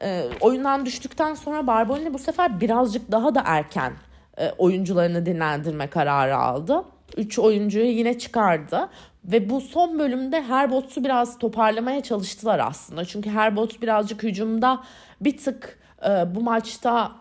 E, 0.01 0.23
oyundan 0.41 0.85
düştükten 0.85 1.33
sonra 1.33 1.67
Barbolini 1.67 2.13
bu 2.13 2.19
sefer 2.19 2.61
birazcık 2.61 3.11
daha 3.11 3.35
da 3.35 3.41
erken 3.45 3.93
e, 4.37 4.51
oyuncularını 4.51 5.25
dinlendirme 5.25 5.87
kararı 5.87 6.37
aldı. 6.37 6.83
3 7.17 7.39
oyuncuyu 7.39 7.85
yine 7.85 8.19
çıkardı. 8.19 8.89
Ve 9.25 9.49
bu 9.49 9.61
son 9.61 9.99
bölümde 9.99 10.41
Herbots'u 10.41 11.03
biraz 11.03 11.37
toparlamaya 11.37 12.03
çalıştılar 12.03 12.59
aslında. 12.59 13.05
Çünkü 13.05 13.29
Herbots 13.29 13.81
birazcık 13.81 14.23
hücumda 14.23 14.83
bir 15.21 15.37
tık 15.37 15.79
e, 16.05 16.35
bu 16.35 16.41
maçta 16.41 17.11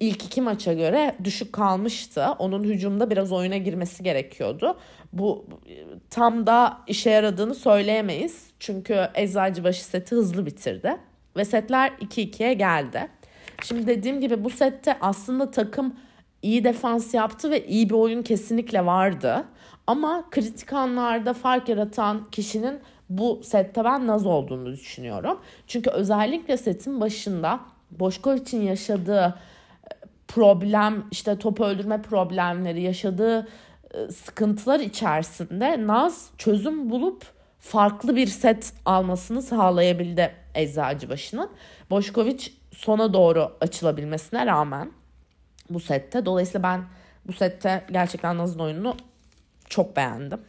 ilk 0.00 0.24
iki 0.24 0.42
maça 0.42 0.72
göre 0.72 1.16
düşük 1.24 1.52
kalmıştı. 1.52 2.26
Onun 2.38 2.64
hücumda 2.64 3.10
biraz 3.10 3.32
oyuna 3.32 3.56
girmesi 3.56 4.02
gerekiyordu. 4.02 4.78
Bu 5.12 5.46
tam 6.10 6.46
da 6.46 6.78
işe 6.86 7.10
yaradığını 7.10 7.54
söyleyemeyiz. 7.54 8.46
Çünkü 8.60 9.08
Eczacıbaşı 9.14 9.84
seti 9.84 10.16
hızlı 10.16 10.46
bitirdi. 10.46 10.96
Ve 11.36 11.44
setler 11.44 11.90
2-2'ye 11.90 12.54
geldi. 12.54 13.08
Şimdi 13.64 13.86
dediğim 13.86 14.20
gibi 14.20 14.44
bu 14.44 14.50
sette 14.50 14.96
aslında 15.00 15.50
takım 15.50 15.94
iyi 16.42 16.64
defans 16.64 17.14
yaptı 17.14 17.50
ve 17.50 17.66
iyi 17.66 17.90
bir 17.90 17.94
oyun 17.94 18.22
kesinlikle 18.22 18.86
vardı. 18.86 19.44
Ama 19.86 20.24
kritik 20.30 20.72
anlarda 20.72 21.34
fark 21.34 21.68
yaratan 21.68 22.30
kişinin 22.30 22.80
bu 23.10 23.40
sette 23.44 23.84
ben 23.84 24.06
Naz 24.06 24.26
olduğunu 24.26 24.72
düşünüyorum. 24.72 25.38
Çünkü 25.66 25.90
özellikle 25.90 26.56
setin 26.56 27.00
başında 27.00 27.60
Boşkoviç'in 27.90 28.62
yaşadığı 28.62 29.24
e, 29.84 29.90
problem 30.28 31.04
işte 31.10 31.38
top 31.38 31.60
öldürme 31.60 32.02
problemleri 32.02 32.82
yaşadığı 32.82 33.48
e, 33.94 34.08
sıkıntılar 34.08 34.80
içerisinde 34.80 35.86
Naz 35.86 36.30
çözüm 36.38 36.90
bulup 36.90 37.24
farklı 37.58 38.16
bir 38.16 38.26
set 38.26 38.72
almasını 38.84 39.42
sağlayabildi 39.42 40.34
Eczacıbaşı'nın. 40.54 41.50
Boşkoviç 41.90 42.54
sona 42.72 43.12
doğru 43.12 43.56
açılabilmesine 43.60 44.46
rağmen 44.46 44.92
bu 45.70 45.80
sette. 45.80 46.26
Dolayısıyla 46.26 46.62
ben 46.62 46.84
bu 47.26 47.32
sette 47.32 47.84
gerçekten 47.90 48.38
Naz'ın 48.38 48.58
oyununu 48.58 48.96
çok 49.70 49.96
beğendim. 49.96 50.40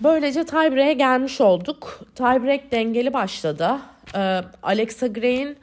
Böylece 0.00 0.44
tiebreak'e 0.44 0.92
gelmiş 0.92 1.40
olduk. 1.40 2.00
Tiebreak 2.14 2.72
dengeli 2.72 3.12
başladı. 3.12 3.78
Ee, 4.14 4.40
Alexa 4.62 5.06
Gray'in 5.06 5.56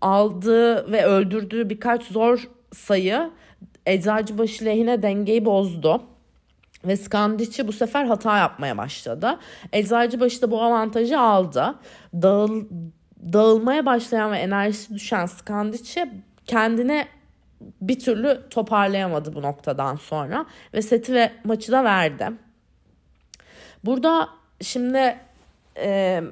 aldığı 0.00 0.92
ve 0.92 1.04
öldürdüğü 1.04 1.70
birkaç 1.70 2.04
zor 2.04 2.48
sayı 2.72 3.30
Eczacıbaşı 3.86 4.64
lehine 4.64 5.02
dengeyi 5.02 5.44
bozdu. 5.44 6.02
Ve 6.84 6.96
Skandici 6.96 7.68
bu 7.68 7.72
sefer 7.72 8.04
hata 8.04 8.38
yapmaya 8.38 8.78
başladı. 8.78 9.38
Eczacıbaşı 9.72 10.42
da 10.42 10.50
bu 10.50 10.62
avantajı 10.62 11.20
aldı. 11.20 11.74
Dağıl, 12.14 12.64
dağılmaya 13.32 13.86
başlayan 13.86 14.32
ve 14.32 14.38
enerjisi 14.38 14.94
düşen 14.94 15.26
Skandici 15.26 16.10
kendine 16.46 17.06
bir 17.60 17.98
türlü 17.98 18.40
toparlayamadı 18.50 19.34
bu 19.34 19.42
noktadan 19.42 19.96
sonra 19.96 20.46
ve 20.74 20.82
seti 20.82 21.14
ve 21.14 21.32
maçı 21.44 21.72
da 21.72 21.84
verdi. 21.84 22.28
Burada 23.84 24.28
şimdi 24.60 25.16
e, 25.76 26.22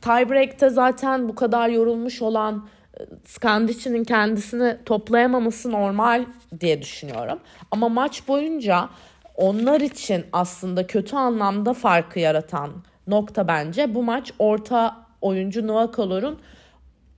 tiebreak'te 0.00 0.68
zaten 0.68 1.28
bu 1.28 1.34
kadar 1.34 1.68
yorulmuş 1.68 2.22
olan 2.22 2.68
e, 3.00 3.02
Skandic'in 3.24 4.04
kendisini 4.04 4.78
toplayamaması 4.84 5.72
normal 5.72 6.24
diye 6.60 6.82
düşünüyorum. 6.82 7.38
Ama 7.70 7.88
maç 7.88 8.28
boyunca 8.28 8.88
onlar 9.36 9.80
için 9.80 10.24
aslında 10.32 10.86
kötü 10.86 11.16
anlamda 11.16 11.74
farkı 11.74 12.20
yaratan 12.20 12.70
nokta 13.06 13.48
bence 13.48 13.94
bu 13.94 14.02
maç 14.02 14.32
orta 14.38 14.96
oyuncu 15.20 15.66
Noah 15.66 15.92
Kalor'un 15.92 16.38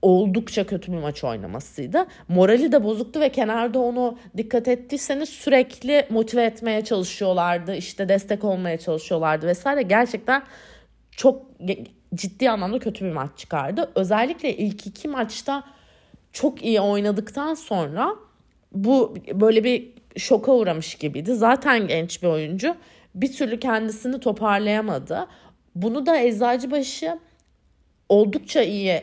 oldukça 0.01 0.65
kötü 0.65 0.91
bir 0.91 0.97
maç 0.97 1.23
oynamasıydı. 1.23 2.05
Morali 2.27 2.71
de 2.71 2.83
bozuktu 2.83 3.19
ve 3.19 3.29
kenarda 3.29 3.79
onu 3.79 4.17
dikkat 4.37 4.67
ettiyseniz 4.67 5.29
sürekli 5.29 6.05
motive 6.09 6.43
etmeye 6.43 6.83
çalışıyorlardı. 6.83 7.75
İşte 7.75 8.09
destek 8.09 8.43
olmaya 8.43 8.77
çalışıyorlardı 8.77 9.47
vesaire. 9.47 9.81
Gerçekten 9.81 10.43
çok 11.11 11.45
ciddi 12.15 12.49
anlamda 12.49 12.79
kötü 12.79 13.05
bir 13.05 13.11
maç 13.11 13.29
çıkardı. 13.37 13.91
Özellikle 13.95 14.57
ilk 14.57 14.87
iki 14.87 15.07
maçta 15.07 15.63
çok 16.31 16.63
iyi 16.63 16.81
oynadıktan 16.81 17.53
sonra 17.53 18.15
bu 18.71 19.15
böyle 19.33 19.63
bir 19.63 19.93
şoka 20.17 20.51
uğramış 20.51 20.95
gibiydi. 20.95 21.35
Zaten 21.35 21.87
genç 21.87 22.23
bir 22.23 22.27
oyuncu. 22.27 22.75
Bir 23.15 23.33
türlü 23.33 23.59
kendisini 23.59 24.19
toparlayamadı. 24.19 25.27
Bunu 25.75 26.05
da 26.05 26.19
Eczacıbaşı 26.19 27.19
oldukça 28.09 28.61
iyi 28.61 29.01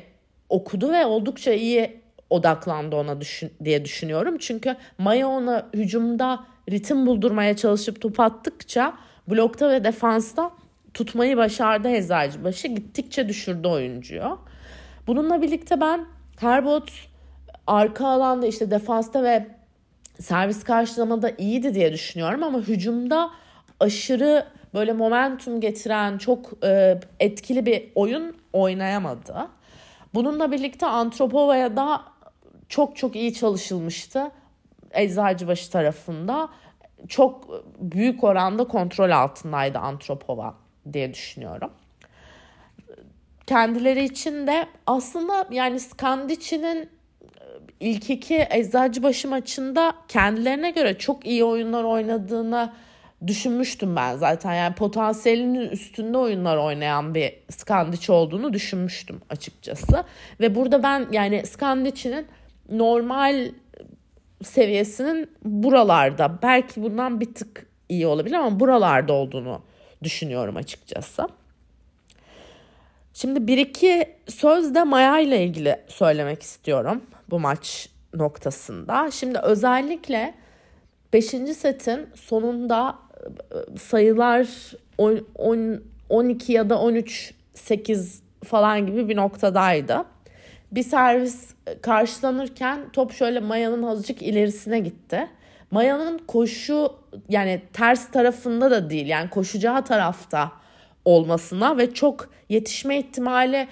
okudu 0.49 0.93
ve 0.93 1.07
oldukça 1.07 1.53
iyi 1.53 2.01
odaklandı 2.31 2.97
ona 2.97 3.21
düşün, 3.21 3.53
diye 3.65 3.85
düşünüyorum. 3.85 4.37
Çünkü 4.39 4.77
Maya 4.99 5.29
ona 5.29 5.67
hücumda 5.75 6.45
ritim 6.71 7.07
buldurmaya 7.07 7.57
çalışıp 7.57 8.01
top 8.01 8.21
attıkça 8.21 8.93
blokta 9.29 9.71
ve 9.71 9.85
defansta 9.85 10.51
tutmayı 10.95 11.37
başardı 11.37 11.89
Eczacıbaşı. 11.89 12.69
Gittikçe 12.69 13.29
düşürdü 13.29 13.69
oyuncuyu. 13.69 14.39
Bununla 15.07 15.43
birlikte 15.43 15.81
ben 15.81 16.07
Herbot 16.41 16.91
arka 17.67 18.07
alanda 18.07 18.47
işte 18.47 18.71
defansta 18.71 19.23
ve 19.23 19.47
servis 20.21 20.65
karşılamada 20.65 21.31
iyiydi 21.39 21.75
diye 21.75 21.93
düşünüyorum 21.93 22.43
ama 22.43 22.59
hücumda 22.59 23.31
aşırı 23.81 24.47
böyle 24.75 24.93
momentum 24.93 25.61
getiren 25.61 26.19
çok 26.19 26.65
e, 26.65 27.01
etkili 27.21 27.67
bir 27.67 27.89
oyun 27.95 28.37
oynayamadı. 28.53 29.49
Bununla 30.15 30.53
birlikte 30.53 30.87
Antropova'ya 30.87 31.77
da 31.77 32.03
çok 32.69 32.97
çok 32.97 33.17
iyi 33.17 33.35
çalışılmıştı. 33.35 34.31
Eczacıbaşı 34.91 35.71
tarafında 35.71 36.49
çok 37.09 37.49
büyük 37.79 38.25
oranda 38.25 38.65
kontrol 38.65 39.11
altındaydı 39.11 39.79
Antropova 39.79 40.55
diye 40.93 41.15
düşünüyorum. 41.15 41.71
Kendileri 43.47 44.05
için 44.05 44.47
de 44.47 44.67
aslında 44.87 45.47
yani 45.51 45.81
Skandici'nin 45.81 46.91
ilk 47.81 48.11
iki 48.11 48.47
Eczacıbaşı 48.51 49.29
maçında 49.29 49.95
kendilerine 50.09 50.71
göre 50.71 50.99
çok 50.99 51.27
iyi 51.27 51.45
oyunlar 51.45 51.85
oynadığını 51.85 52.73
düşünmüştüm 53.27 53.97
ben 53.97 54.17
zaten. 54.17 54.55
Yani 54.55 54.75
potansiyelinin 54.75 55.69
üstünde 55.69 56.19
oyunlar 56.19 56.57
oynayan 56.57 57.15
bir 57.15 57.33
Skandiç 57.51 58.11
olduğunu 58.11 58.53
düşünmüştüm 58.53 59.21
açıkçası. 59.31 60.05
Ve 60.41 60.55
burada 60.55 60.83
ben 60.83 61.07
yani 61.13 61.47
Skandiç'in 61.47 62.27
normal 62.71 63.51
seviyesinin 64.43 65.31
buralarda 65.45 66.39
belki 66.43 66.83
bundan 66.83 67.21
bir 67.21 67.35
tık 67.35 67.67
iyi 67.89 68.07
olabilir 68.07 68.35
ama 68.35 68.61
buralarda 68.61 69.13
olduğunu 69.13 69.63
düşünüyorum 70.03 70.57
açıkçası. 70.57 71.29
Şimdi 73.15 73.47
bir 73.47 73.59
iki 73.59 74.17
söz 74.29 74.75
de 74.75 74.85
Maya 74.85 75.21
ile 75.21 75.45
ilgili 75.45 75.81
söylemek 75.89 76.43
istiyorum 76.43 77.03
bu 77.31 77.41
maç 77.41 77.89
noktasında. 78.15 79.11
Şimdi 79.11 79.39
özellikle 79.39 80.35
5. 81.13 81.27
setin 81.57 82.09
sonunda 82.15 82.99
sayılar 83.81 84.49
10, 84.99 85.21
10, 85.35 85.81
12 86.09 86.53
ya 86.53 86.71
da 86.71 86.81
13 86.81 87.35
8 87.55 88.23
falan 88.45 88.87
gibi 88.87 89.09
bir 89.09 89.17
noktadaydı. 89.17 90.05
Bir 90.73 90.83
servis 90.83 91.55
karşılanırken 91.83 92.81
top 92.93 93.13
şöyle 93.13 93.41
Maya'nın 93.41 93.83
azıcık 93.83 94.23
ilerisine 94.23 94.81
gitti. 94.81 95.29
Maya'nın 95.71 96.19
koşu 96.19 96.93
yani 97.29 97.63
ters 97.73 98.11
tarafında 98.11 98.71
da 98.71 98.91
değil 98.91 99.07
yani 99.07 99.31
koşacağı 99.31 99.85
tarafta 99.85 100.53
olmasına 101.05 101.79
ve 101.79 101.95
çok 101.95 102.31
yetişme 102.49 102.99
ihtimali 102.99 103.69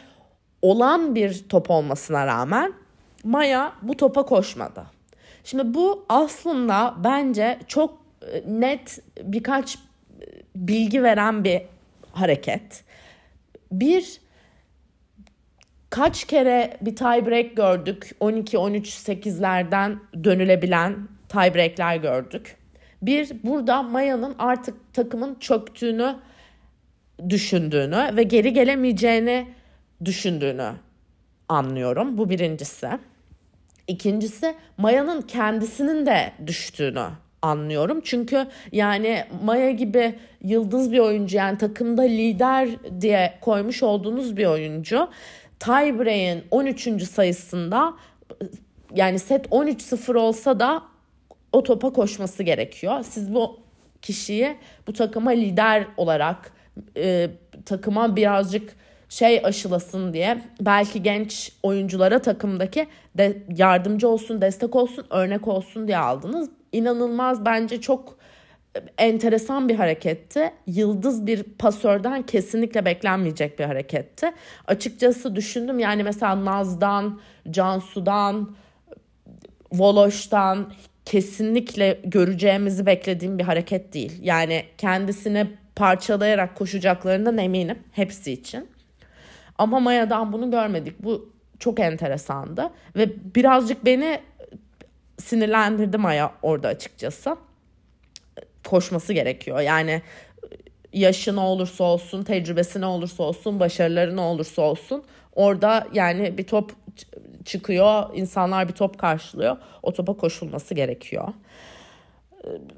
olan 0.62 1.14
bir 1.14 1.44
top 1.48 1.70
olmasına 1.70 2.26
rağmen 2.26 2.72
Maya 3.24 3.72
bu 3.82 3.96
topa 3.96 4.22
koşmadı. 4.22 4.84
Şimdi 5.44 5.74
bu 5.74 6.04
aslında 6.08 6.94
bence 7.04 7.58
çok 7.66 8.05
net 8.46 8.98
birkaç 9.22 9.78
bilgi 10.56 11.02
veren 11.02 11.44
bir 11.44 11.62
hareket. 12.12 12.84
Bir 13.72 14.20
kaç 15.90 16.24
kere 16.24 16.76
bir 16.80 16.96
tie 16.96 17.26
break 17.26 17.56
gördük. 17.56 18.16
12 18.20 18.58
13 18.58 18.88
8'lerden 18.88 19.98
dönülebilen 20.24 21.08
tie 21.28 21.54
break'ler 21.54 21.96
gördük. 21.96 22.56
Bir 23.02 23.32
burada 23.44 23.82
Maya'nın 23.82 24.34
artık 24.38 24.94
takımın 24.94 25.36
çöktüğünü 25.40 26.16
düşündüğünü 27.28 28.16
ve 28.16 28.22
geri 28.22 28.52
gelemeyeceğini 28.52 29.48
düşündüğünü 30.04 30.72
anlıyorum. 31.48 32.18
Bu 32.18 32.30
birincisi. 32.30 32.88
İkincisi 33.88 34.54
Maya'nın 34.78 35.22
kendisinin 35.22 36.06
de 36.06 36.32
düştüğünü 36.46 37.06
anlıyorum. 37.42 38.00
Çünkü 38.04 38.46
yani 38.72 39.24
Maya 39.44 39.70
gibi 39.70 40.14
yıldız 40.42 40.92
bir 40.92 40.98
oyuncu 40.98 41.36
yani 41.36 41.58
takımda 41.58 42.02
lider 42.02 42.68
diye 43.00 43.38
koymuş 43.40 43.82
olduğunuz 43.82 44.36
bir 44.36 44.46
oyuncu 44.46 45.08
tiebreak'in 45.58 46.44
13. 46.50 47.02
sayısında 47.02 47.94
yani 48.94 49.18
set 49.18 49.46
13-0 49.46 50.18
olsa 50.18 50.60
da 50.60 50.82
o 51.52 51.62
topa 51.62 51.92
koşması 51.92 52.42
gerekiyor. 52.42 53.02
Siz 53.02 53.34
bu 53.34 53.60
kişiyi 54.02 54.56
bu 54.86 54.92
takıma 54.92 55.30
lider 55.30 55.86
olarak 55.96 56.52
e, 56.96 57.30
takıma 57.66 58.16
birazcık 58.16 58.76
şey 59.08 59.40
aşılasın 59.44 60.12
diye 60.12 60.42
belki 60.60 61.02
genç 61.02 61.52
oyunculara 61.62 62.22
takımdaki 62.22 62.86
de 63.18 63.42
yardımcı 63.56 64.08
olsun, 64.08 64.40
destek 64.40 64.76
olsun, 64.76 65.06
örnek 65.10 65.48
olsun 65.48 65.88
diye 65.88 65.98
aldınız. 65.98 66.50
İnanılmaz 66.76 67.44
bence 67.44 67.80
çok 67.80 68.16
enteresan 68.98 69.68
bir 69.68 69.74
hareketti. 69.74 70.52
Yıldız 70.66 71.26
bir 71.26 71.42
pasörden 71.42 72.22
kesinlikle 72.22 72.84
beklenmeyecek 72.84 73.58
bir 73.58 73.64
hareketti. 73.64 74.32
Açıkçası 74.66 75.36
düşündüm 75.36 75.78
yani 75.78 76.02
mesela 76.02 76.44
Naz'dan, 76.44 77.20
Cansu'dan, 77.50 78.56
Voloş'tan 79.72 80.72
kesinlikle 81.04 82.00
göreceğimizi 82.04 82.86
beklediğim 82.86 83.38
bir 83.38 83.44
hareket 83.44 83.94
değil. 83.94 84.12
Yani 84.22 84.64
kendisini 84.78 85.46
parçalayarak 85.76 86.56
koşacaklarından 86.56 87.38
eminim 87.38 87.78
hepsi 87.92 88.32
için. 88.32 88.68
Ama 89.58 89.80
Maya'dan 89.80 90.32
bunu 90.32 90.50
görmedik. 90.50 91.04
Bu 91.04 91.32
çok 91.58 91.80
enteresandı 91.80 92.70
ve 92.96 93.34
birazcık 93.34 93.84
beni 93.84 94.20
sinirlendirdi 95.18 95.98
Maya 95.98 96.32
orada 96.42 96.68
açıkçası. 96.68 97.36
Koşması 98.64 99.12
gerekiyor. 99.12 99.60
Yani 99.60 100.02
yaşı 100.92 101.36
ne 101.36 101.40
olursa 101.40 101.84
olsun, 101.84 102.22
tecrübesi 102.22 102.80
ne 102.80 102.86
olursa 102.86 103.22
olsun, 103.22 103.60
başarıları 103.60 104.16
ne 104.16 104.20
olursa 104.20 104.62
olsun 104.62 105.04
orada 105.36 105.86
yani 105.92 106.38
bir 106.38 106.46
top 106.46 106.72
çıkıyor, 107.44 108.04
insanlar 108.14 108.68
bir 108.68 108.72
top 108.72 108.98
karşılıyor. 108.98 109.56
O 109.82 109.92
topa 109.92 110.12
koşulması 110.12 110.74
gerekiyor. 110.74 111.28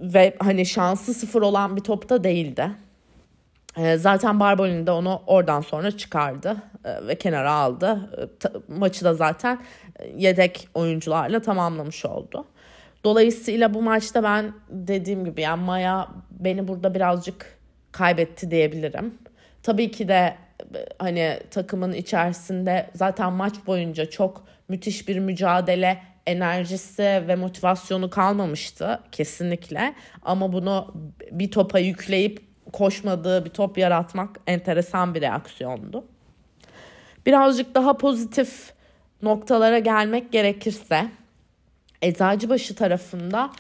Ve 0.00 0.36
hani 0.38 0.66
şansı 0.66 1.14
sıfır 1.14 1.42
olan 1.42 1.76
bir 1.76 1.80
topta 1.80 2.24
değildi. 2.24 2.70
Ee, 3.76 3.96
zaten 3.96 4.40
Barbolini 4.40 4.86
de 4.86 4.90
onu 4.90 5.22
oradan 5.26 5.60
sonra 5.60 5.96
çıkardı 5.96 6.56
ve 7.06 7.14
kenara 7.14 7.52
aldı. 7.52 8.10
E, 8.44 8.72
maçı 8.78 9.04
da 9.04 9.14
zaten 9.14 9.58
e, 9.98 10.08
yedek 10.16 10.68
oyuncularla 10.74 11.42
tamamlamış 11.42 12.04
oldu. 12.04 12.46
Dolayısıyla 13.04 13.74
bu 13.74 13.82
maçta 13.82 14.22
ben 14.22 14.52
dediğim 14.70 15.24
gibi 15.24 15.40
yani 15.40 15.64
Maya 15.64 16.08
beni 16.30 16.68
burada 16.68 16.94
birazcık 16.94 17.58
kaybetti 17.92 18.50
diyebilirim. 18.50 19.14
Tabii 19.62 19.90
ki 19.90 20.08
de 20.08 20.34
hani 20.98 21.40
takımın 21.50 21.92
içerisinde 21.92 22.90
zaten 22.94 23.32
maç 23.32 23.54
boyunca 23.66 24.10
çok 24.10 24.44
müthiş 24.68 25.08
bir 25.08 25.18
mücadele 25.18 25.98
enerjisi 26.26 27.02
ve 27.02 27.36
motivasyonu 27.36 28.10
kalmamıştı 28.10 29.00
kesinlikle. 29.12 29.94
Ama 30.22 30.52
bunu 30.52 30.94
bir 31.30 31.50
topa 31.50 31.78
yükleyip 31.78 32.48
koşmadığı 32.72 33.44
bir 33.44 33.50
top 33.50 33.78
yaratmak 33.78 34.40
enteresan 34.46 35.14
bir 35.14 35.20
reaksiyondu. 35.20 36.04
Birazcık 37.28 37.74
daha 37.74 37.96
pozitif 37.96 38.72
noktalara 39.22 39.78
gelmek 39.78 40.32
gerekirse 40.32 41.08
Eczacıbaşı 42.02 42.74
tarafında 42.74 43.50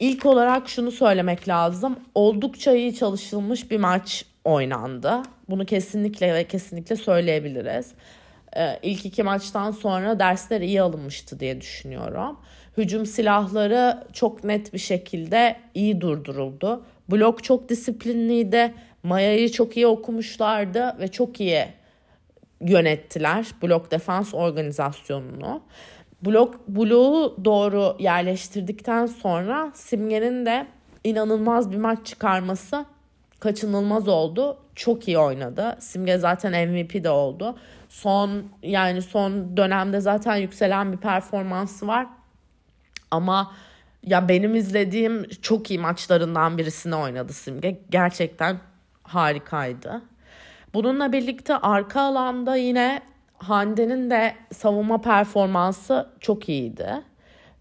ilk 0.00 0.26
olarak 0.26 0.68
şunu 0.68 0.90
söylemek 0.90 1.48
lazım. 1.48 1.96
Oldukça 2.14 2.72
iyi 2.72 2.94
çalışılmış 2.94 3.70
bir 3.70 3.78
maç 3.80 4.24
oynandı. 4.44 5.22
Bunu 5.48 5.66
kesinlikle 5.66 6.34
ve 6.34 6.44
kesinlikle 6.44 6.96
söyleyebiliriz. 6.96 7.92
Ee, 8.56 8.78
ilk 8.82 9.06
iki 9.06 9.22
maçtan 9.22 9.70
sonra 9.70 10.18
dersler 10.18 10.60
iyi 10.60 10.82
alınmıştı 10.82 11.40
diye 11.40 11.60
düşünüyorum. 11.60 12.38
Hücum 12.76 13.06
silahları 13.06 14.04
çok 14.12 14.44
net 14.44 14.74
bir 14.74 14.78
şekilde 14.78 15.56
iyi 15.74 16.00
durduruldu. 16.00 16.84
Blok 17.08 17.44
çok 17.44 17.68
disiplinliydi. 17.68 18.74
Maya'yı 19.02 19.52
çok 19.52 19.76
iyi 19.76 19.86
okumuşlardı 19.86 20.96
ve 21.00 21.08
çok 21.08 21.40
iyi 21.40 21.81
yönettiler 22.66 23.46
blok 23.62 23.90
defans 23.90 24.34
organizasyonunu. 24.34 25.62
Blok 26.22 26.68
bloğu 26.68 27.36
doğru 27.44 27.96
yerleştirdikten 27.98 29.06
sonra 29.06 29.70
Simge'nin 29.74 30.46
de 30.46 30.66
inanılmaz 31.04 31.72
bir 31.72 31.76
maç 31.76 32.06
çıkarması 32.06 32.84
kaçınılmaz 33.40 34.08
oldu. 34.08 34.58
Çok 34.74 35.08
iyi 35.08 35.18
oynadı. 35.18 35.76
Simge 35.80 36.18
zaten 36.18 36.68
MVP 36.68 37.04
de 37.04 37.10
oldu. 37.10 37.58
Son 37.88 38.42
yani 38.62 39.02
son 39.02 39.56
dönemde 39.56 40.00
zaten 40.00 40.36
yükselen 40.36 40.92
bir 40.92 40.96
performansı 40.96 41.86
var. 41.86 42.06
Ama 43.10 43.52
ya 44.06 44.28
benim 44.28 44.54
izlediğim 44.54 45.28
çok 45.42 45.70
iyi 45.70 45.78
maçlarından 45.78 46.58
birisini 46.58 46.94
oynadı 46.94 47.32
Simge. 47.32 47.80
Gerçekten 47.90 48.58
harikaydı. 49.02 50.02
Bununla 50.74 51.12
birlikte 51.12 51.56
arka 51.56 52.00
alanda 52.00 52.56
yine 52.56 53.02
Hande'nin 53.38 54.10
de 54.10 54.34
savunma 54.52 55.00
performansı 55.00 56.08
çok 56.20 56.48
iyiydi. 56.48 57.02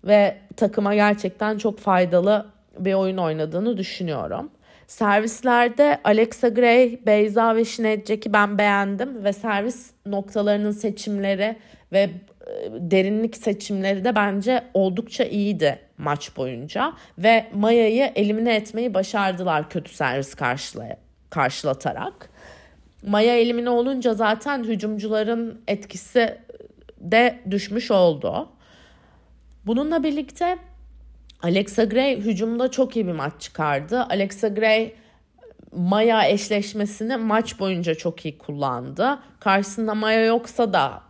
Ve 0.03 0.37
takıma 0.57 0.95
gerçekten 0.95 1.57
çok 1.57 1.79
faydalı 1.79 2.45
bir 2.79 2.93
oyun 2.93 3.17
oynadığını 3.17 3.77
düşünüyorum. 3.77 4.51
Servislerde 4.87 5.99
Alexa 6.03 6.47
Gray, 6.47 6.99
Beyza 7.05 7.55
ve 7.55 7.65
Şinecek'i 7.65 8.33
ben 8.33 8.57
beğendim 8.57 9.23
ve 9.23 9.33
servis 9.33 9.91
noktalarının 10.05 10.71
seçimleri 10.71 11.55
ve 11.91 11.99
e, 11.99 12.11
derinlik 12.71 13.37
seçimleri 13.37 14.05
de 14.05 14.15
bence 14.15 14.63
oldukça 14.73 15.23
iyiydi 15.23 15.79
maç 15.97 16.37
boyunca 16.37 16.93
ve 17.17 17.45
Maya'yı 17.53 18.11
elimine 18.15 18.55
etmeyi 18.55 18.93
başardılar 18.93 19.69
kötü 19.69 19.91
servis 19.91 20.35
karşılay 20.35 20.95
karşılatarak. 21.29 22.29
Maya 23.03 23.37
elimine 23.37 23.69
olunca 23.69 24.13
zaten 24.13 24.63
hücumcuların 24.63 25.61
etkisi 25.67 26.37
de 26.97 27.39
düşmüş 27.51 27.91
oldu. 27.91 28.49
Bununla 29.65 30.03
birlikte 30.03 30.57
Alexa 31.43 31.83
Gray 31.83 32.17
hücumda 32.17 32.71
çok 32.71 32.95
iyi 32.95 33.07
bir 33.07 33.11
maç 33.11 33.33
çıkardı. 33.39 34.03
Alexa 34.09 34.47
Gray 34.47 34.93
Maya 35.71 36.27
eşleşmesini 36.29 37.17
maç 37.17 37.59
boyunca 37.59 37.95
çok 37.95 38.25
iyi 38.25 38.37
kullandı. 38.37 39.19
Karşısında 39.39 39.95
Maya 39.95 40.25
yoksa 40.25 40.73
da 40.73 41.01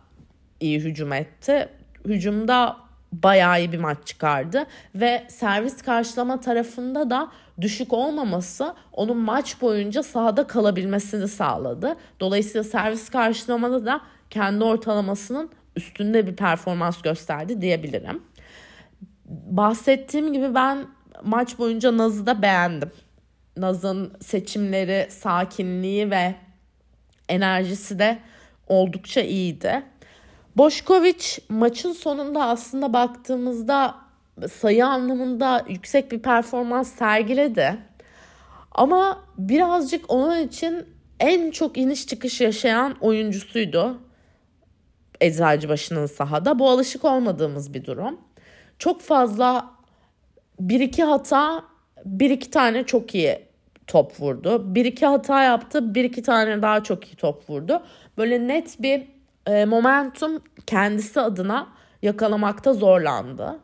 iyi 0.60 0.80
hücum 0.80 1.12
etti. 1.12 1.68
Hücumda 2.04 2.76
bayağı 3.12 3.60
iyi 3.60 3.72
bir 3.72 3.78
maç 3.78 3.98
çıkardı 4.06 4.66
ve 4.94 5.26
servis 5.28 5.82
karşılama 5.82 6.40
tarafında 6.40 7.10
da 7.10 7.32
düşük 7.60 7.92
olmaması 7.92 8.74
onun 8.92 9.16
maç 9.16 9.60
boyunca 9.60 10.02
sahada 10.02 10.46
kalabilmesini 10.46 11.28
sağladı. 11.28 11.96
Dolayısıyla 12.20 12.64
servis 12.64 13.08
karşılamada 13.08 13.86
da 13.86 14.00
kendi 14.30 14.64
ortalamasının 14.64 15.50
üstünde 15.76 16.26
bir 16.26 16.36
performans 16.36 17.02
gösterdi 17.02 17.60
diyebilirim. 17.60 18.22
Bahsettiğim 19.28 20.32
gibi 20.32 20.54
ben 20.54 20.86
maç 21.24 21.58
boyunca 21.58 21.96
Naz'ı 21.96 22.26
da 22.26 22.42
beğendim. 22.42 22.90
Naz'ın 23.56 24.12
seçimleri, 24.20 25.06
sakinliği 25.10 26.10
ve 26.10 26.34
enerjisi 27.28 27.98
de 27.98 28.18
oldukça 28.66 29.20
iyiydi. 29.20 29.82
Boşkoviç 30.56 31.38
maçın 31.48 31.92
sonunda 31.92 32.44
aslında 32.44 32.92
baktığımızda 32.92 33.94
sayı 34.48 34.86
anlamında 34.86 35.64
yüksek 35.68 36.12
bir 36.12 36.22
performans 36.22 36.92
sergiledi. 36.94 37.78
Ama 38.72 39.24
birazcık 39.38 40.12
onun 40.12 40.40
için 40.40 40.86
en 41.20 41.50
çok 41.50 41.78
iniş 41.78 42.06
çıkış 42.06 42.40
yaşayan 42.40 42.96
oyuncusuydu. 43.00 43.98
Eczacıbaşı'nın 45.20 46.06
sahada. 46.06 46.58
Bu 46.58 46.70
alışık 46.70 47.04
olmadığımız 47.04 47.74
bir 47.74 47.84
durum. 47.84 48.20
Çok 48.78 49.00
fazla 49.00 49.70
bir 50.60 50.80
iki 50.80 51.04
hata, 51.04 51.64
bir 52.04 52.30
iki 52.30 52.50
tane 52.50 52.84
çok 52.84 53.14
iyi 53.14 53.38
top 53.86 54.20
vurdu. 54.20 54.74
Bir 54.74 54.84
iki 54.84 55.06
hata 55.06 55.42
yaptı, 55.42 55.94
bir 55.94 56.04
iki 56.04 56.22
tane 56.22 56.62
daha 56.62 56.82
çok 56.82 57.12
iyi 57.12 57.16
top 57.16 57.50
vurdu. 57.50 57.82
Böyle 58.18 58.48
net 58.48 58.82
bir 58.82 59.02
e, 59.46 59.64
momentum 59.64 60.42
kendisi 60.66 61.20
adına 61.20 61.68
yakalamakta 62.02 62.72
zorlandı. 62.72 63.58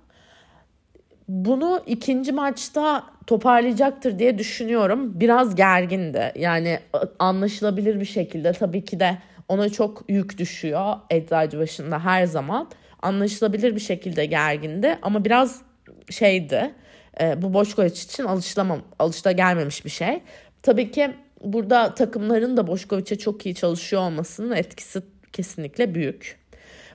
Bunu 1.28 1.80
ikinci 1.86 2.32
maçta 2.32 3.04
toparlayacaktır 3.26 4.18
diye 4.18 4.38
düşünüyorum. 4.38 5.20
Biraz 5.20 5.54
gergindi. 5.54 6.32
Yani 6.36 6.80
anlaşılabilir 7.18 8.00
bir 8.00 8.04
şekilde 8.04 8.52
tabii 8.52 8.84
ki 8.84 9.00
de 9.00 9.18
ona 9.48 9.68
çok 9.68 10.04
yük 10.08 10.38
düşüyor 10.38 10.96
eczacı 11.10 11.58
başında 11.58 12.04
her 12.04 12.24
zaman. 12.26 12.68
Anlaşılabilir 13.02 13.74
bir 13.74 13.80
şekilde 13.80 14.26
gergindi 14.26 14.98
ama 15.02 15.24
biraz 15.24 15.62
şeydi. 16.10 16.74
E, 17.20 17.42
bu 17.42 17.54
Boşkoviç 17.54 18.02
için 18.02 18.24
alışılamam, 18.24 18.80
alışta 18.98 19.32
gelmemiş 19.32 19.84
bir 19.84 19.90
şey. 19.90 20.20
Tabii 20.62 20.90
ki 20.90 21.10
burada 21.44 21.94
takımların 21.94 22.56
da 22.56 22.66
Boşkoviç'e 22.66 23.18
çok 23.18 23.46
iyi 23.46 23.54
çalışıyor 23.54 24.02
olmasının 24.02 24.56
etkisi 24.56 25.02
kesinlikle 25.32 25.94
büyük. 25.94 26.38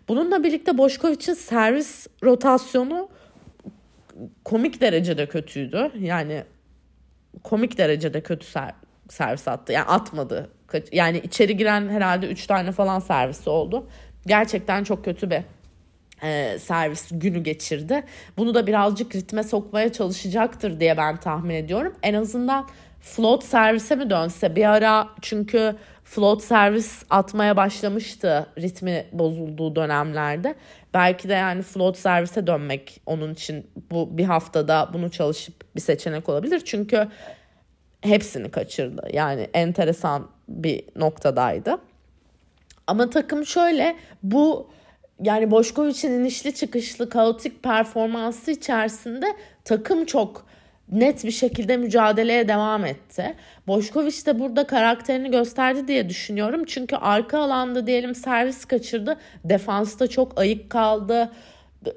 Bununla 0.08 0.44
birlikte 0.44 0.78
Boşkoviç'in 0.78 1.34
servis 1.34 2.08
rotasyonu 2.24 3.10
komik 4.44 4.82
derecede 4.82 5.26
kötüydü. 5.26 5.92
Yani 6.00 6.44
komik 7.44 7.78
derecede 7.78 8.22
kötü 8.22 8.46
ser, 8.46 8.72
servis 9.10 9.48
attı. 9.48 9.74
Yani 9.74 9.86
atmadı. 9.86 10.50
Yani 10.92 11.18
içeri 11.18 11.58
giren 11.58 11.90
herhalde 11.90 12.28
3 12.28 12.48
tane 12.48 12.72
falan 12.72 13.00
servisi 13.00 13.50
oldu. 13.50 13.88
Gerçekten 14.26 14.84
çok 14.84 15.06
kötü 15.06 15.30
bir 15.30 15.42
e, 16.24 16.60
servis 16.60 17.10
günü 17.12 17.44
geçirdi. 17.44 18.04
Bunu 18.38 18.56
da 18.56 18.68
birazcık 18.68 19.16
ritme 19.16 19.44
sokmaya 19.44 19.92
çalışacaktır 19.92 20.80
diye 20.80 20.98
ben 20.98 21.18
tahmin 21.18 21.56
ediyorum. 21.56 21.96
En 22.04 22.14
azından 22.14 22.68
float 23.02 23.44
servise 23.44 23.96
mi 23.96 24.10
dönse 24.10 24.56
bir 24.56 24.70
ara 24.70 25.10
çünkü 25.22 25.76
float 26.04 26.44
servis 26.44 27.04
atmaya 27.10 27.58
başlamıştı 27.58 28.48
ritmi 28.58 29.06
bozulduğu 29.12 29.76
dönemlerde. 29.76 30.56
Belki 30.94 31.30
de 31.30 31.34
yani 31.34 31.62
float 31.62 31.98
servise 31.98 32.48
dönmek 32.48 33.02
onun 33.06 33.34
için 33.34 33.68
bu 33.92 34.18
bir 34.18 34.26
haftada 34.26 34.90
bunu 34.94 35.12
çalışıp 35.12 35.76
bir 35.76 35.82
seçenek 35.82 36.30
olabilir. 36.30 36.62
Çünkü 36.66 37.08
hepsini 38.02 38.52
kaçırdı. 38.52 39.08
Yani 39.14 39.50
enteresan 39.54 40.30
bir 40.48 40.84
noktadaydı. 40.96 41.78
Ama 42.88 43.10
takım 43.10 43.46
şöyle 43.46 43.96
bu 44.24 44.70
yani 45.22 45.52
Boşkoviç'in 45.52 46.12
inişli 46.12 46.56
çıkışlı 46.56 47.10
kaotik 47.10 47.64
performansı 47.64 48.52
içerisinde 48.52 49.26
takım 49.66 50.06
çok 50.06 50.46
net 50.92 51.24
bir 51.24 51.32
şekilde 51.32 51.78
mücadeleye 51.78 52.48
devam 52.48 52.86
etti. 52.86 53.36
Boşkoviç 53.68 54.28
de 54.28 54.40
burada 54.40 54.68
karakterini 54.68 55.32
gösterdi 55.32 55.88
diye 55.88 56.10
düşünüyorum. 56.10 56.64
Çünkü 56.66 56.96
arka 56.96 57.40
alanda 57.40 57.88
diyelim 57.88 58.16
servis 58.16 58.66
kaçırdı. 58.66 59.18
Defansta 59.44 60.08
çok 60.08 60.40
ayık 60.40 60.70
kaldı. 60.70 61.32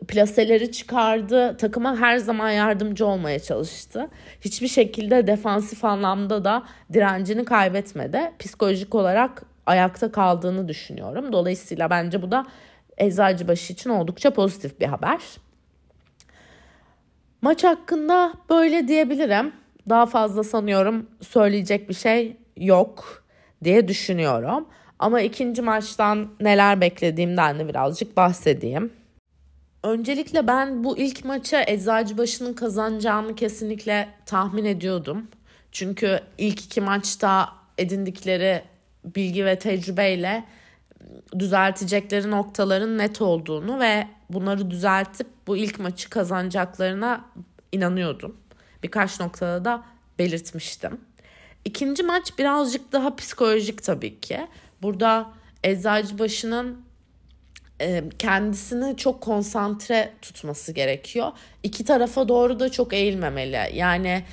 Plaseleri 0.09 0.72
çıkardı. 0.72 1.57
Takıma 1.57 1.96
her 1.96 2.18
zaman 2.18 2.51
yardımcı 2.51 3.07
olmaya 3.07 3.38
çalıştı. 3.38 4.09
Hiçbir 4.40 4.68
şekilde 4.68 5.27
defansif 5.27 5.85
anlamda 5.85 6.44
da 6.44 6.62
direncini 6.92 7.44
kaybetmedi. 7.44 8.33
Psikolojik 8.38 8.94
olarak 8.94 9.42
ayakta 9.66 10.12
kaldığını 10.12 10.68
düşünüyorum. 10.68 11.33
Dolayısıyla 11.33 11.90
bence 11.90 12.22
bu 12.22 12.31
da 12.31 12.46
Eczacıbaşı 12.99 13.72
için 13.72 13.90
oldukça 13.90 14.31
pozitif 14.31 14.81
bir 14.81 14.87
haber. 14.87 15.20
Maç 17.42 17.64
hakkında 17.64 18.33
böyle 18.51 18.88
diyebilirim. 18.88 19.53
Daha 19.88 20.07
fazla 20.07 20.44
sanıyorum 20.44 21.07
söyleyecek 21.20 21.88
bir 21.88 21.94
şey 21.94 22.37
yok 22.57 23.25
diye 23.64 23.88
düşünüyorum. 23.88 24.68
Ama 24.99 25.20
ikinci 25.20 25.62
maçtan 25.62 26.29
neler 26.40 26.81
beklediğimden 26.81 27.59
de 27.59 27.68
birazcık 27.68 28.16
bahsedeyim. 28.16 28.92
Öncelikle 29.83 30.46
ben 30.46 30.85
bu 30.85 30.99
ilk 30.99 31.25
maça 31.25 31.64
Eczacıbaşı'nın 31.66 32.53
kazanacağını 32.53 33.35
kesinlikle 33.35 34.09
tahmin 34.27 34.64
ediyordum. 34.64 35.29
Çünkü 35.72 36.20
ilk 36.38 36.64
iki 36.64 36.81
maçta 36.81 37.49
edindikleri 37.79 38.62
bilgi 39.05 39.44
ve 39.44 39.59
tecrübeyle 39.59 40.44
düzeltecekleri 41.38 42.31
noktaların 42.31 42.99
net 42.99 43.22
olduğunu 43.22 43.81
ve 43.81 44.07
bunları 44.31 44.71
düzeltip 44.71 45.27
bu 45.47 45.57
ilk 45.57 45.79
maçı 45.79 46.11
kazanacaklarına 46.11 47.25
inanıyordum. 47.73 48.37
Birkaç 48.83 49.21
noktada 49.21 49.65
da 49.65 49.85
belirtmiştim. 50.19 51.01
İkinci 51.65 52.03
maç 52.03 52.39
birazcık 52.39 52.93
daha 52.93 53.17
psikolojik 53.17 53.83
tabii 53.83 54.21
ki. 54.21 54.47
Burada 54.83 55.31
Eczacıbaşı'nın 55.65 56.87
e, 57.81 58.05
kendisini 58.19 58.97
çok 58.97 59.21
konsantre 59.21 60.12
tutması 60.23 60.73
gerekiyor. 60.73 61.33
İki 61.62 61.85
tarafa 61.85 62.29
doğru 62.29 62.61
da 62.61 62.69
çok 62.69 62.93
eğilmemeli. 62.93 63.77
Yani 63.77 64.09
e, 64.09 64.25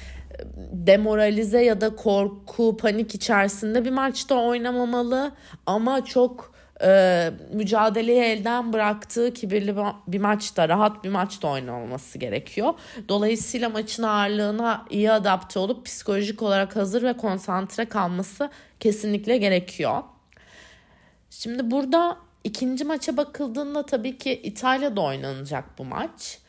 demoralize 0.71 1.63
ya 1.63 1.81
da 1.81 1.95
korku, 1.95 2.77
panik 2.77 3.15
içerisinde 3.15 3.85
bir 3.85 3.91
maçta 3.91 4.35
oynamamalı 4.35 5.31
ama 5.65 6.05
çok 6.05 6.52
e, 6.81 7.31
mücadeleyi 7.53 8.21
elden 8.21 8.73
bıraktığı 8.73 9.33
kibirli 9.33 9.75
bir 10.07 10.19
maçta, 10.19 10.69
rahat 10.69 11.03
bir 11.03 11.09
maçta 11.09 11.47
oynanması 11.47 12.17
gerekiyor. 12.17 12.73
Dolayısıyla 13.09 13.69
maçın 13.69 14.03
ağırlığına 14.03 14.85
iyi 14.89 15.11
adapte 15.11 15.59
olup 15.59 15.85
psikolojik 15.85 16.41
olarak 16.41 16.75
hazır 16.75 17.03
ve 17.03 17.13
konsantre 17.17 17.85
kalması 17.85 18.49
kesinlikle 18.79 19.37
gerekiyor. 19.37 20.03
Şimdi 21.29 21.71
burada 21.71 22.17
ikinci 22.43 22.83
maça 22.83 23.17
bakıldığında 23.17 23.85
tabii 23.85 24.17
ki 24.17 24.41
İtalya'da 24.43 25.01
oynanacak 25.01 25.77
bu 25.77 25.85
maç. 25.85 26.39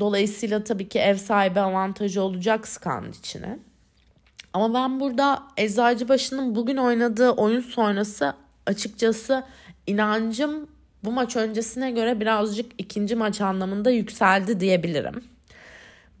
Dolayısıyla 0.00 0.64
tabii 0.64 0.88
ki 0.88 0.98
ev 0.98 1.16
sahibi 1.16 1.60
avantajı 1.60 2.22
olacak 2.22 2.68
Skan 2.68 3.10
içine. 3.10 3.58
Ama 4.52 4.74
ben 4.74 5.00
burada 5.00 5.42
Eczacıbaşı'nın 5.56 6.54
bugün 6.54 6.76
oynadığı 6.76 7.30
oyun 7.30 7.60
sonrası 7.60 8.34
açıkçası 8.66 9.44
inancım 9.86 10.68
bu 11.04 11.12
maç 11.12 11.36
öncesine 11.36 11.90
göre 11.90 12.20
birazcık 12.20 12.72
ikinci 12.78 13.16
maç 13.16 13.40
anlamında 13.40 13.90
yükseldi 13.90 14.60
diyebilirim. 14.60 15.24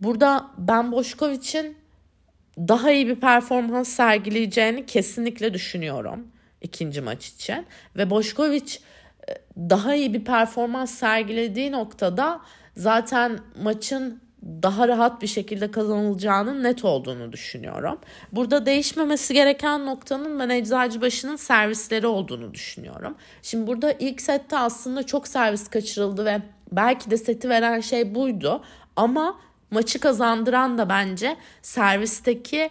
Burada 0.00 0.50
ben 0.58 0.92
Boşkoviç'in 0.92 1.76
daha 2.58 2.90
iyi 2.90 3.08
bir 3.08 3.20
performans 3.20 3.88
sergileyeceğini 3.88 4.86
kesinlikle 4.86 5.54
düşünüyorum 5.54 6.26
ikinci 6.62 7.00
maç 7.00 7.28
için. 7.28 7.66
Ve 7.96 8.10
Boşkoviç 8.10 8.80
e, 9.28 9.32
daha 9.56 9.94
iyi 9.94 10.14
bir 10.14 10.24
performans 10.24 10.90
sergilediği 10.90 11.72
noktada 11.72 12.40
zaten 12.76 13.38
maçın 13.62 14.21
daha 14.42 14.88
rahat 14.88 15.22
bir 15.22 15.26
şekilde 15.26 15.70
kazanılacağının 15.70 16.62
net 16.62 16.84
olduğunu 16.84 17.32
düşünüyorum. 17.32 17.98
Burada 18.32 18.66
değişmemesi 18.66 19.34
gereken 19.34 19.86
noktanın 19.86 20.38
ben 20.38 20.48
Eczacıbaşı'nın 20.48 21.36
servisleri 21.36 22.06
olduğunu 22.06 22.54
düşünüyorum. 22.54 23.16
Şimdi 23.42 23.66
burada 23.66 23.92
ilk 23.92 24.20
sette 24.20 24.58
aslında 24.58 25.02
çok 25.02 25.28
servis 25.28 25.68
kaçırıldı 25.68 26.24
ve 26.24 26.42
belki 26.72 27.10
de 27.10 27.16
seti 27.16 27.48
veren 27.48 27.80
şey 27.80 28.14
buydu. 28.14 28.64
Ama 28.96 29.38
maçı 29.70 30.00
kazandıran 30.00 30.78
da 30.78 30.88
bence 30.88 31.36
servisteki 31.62 32.70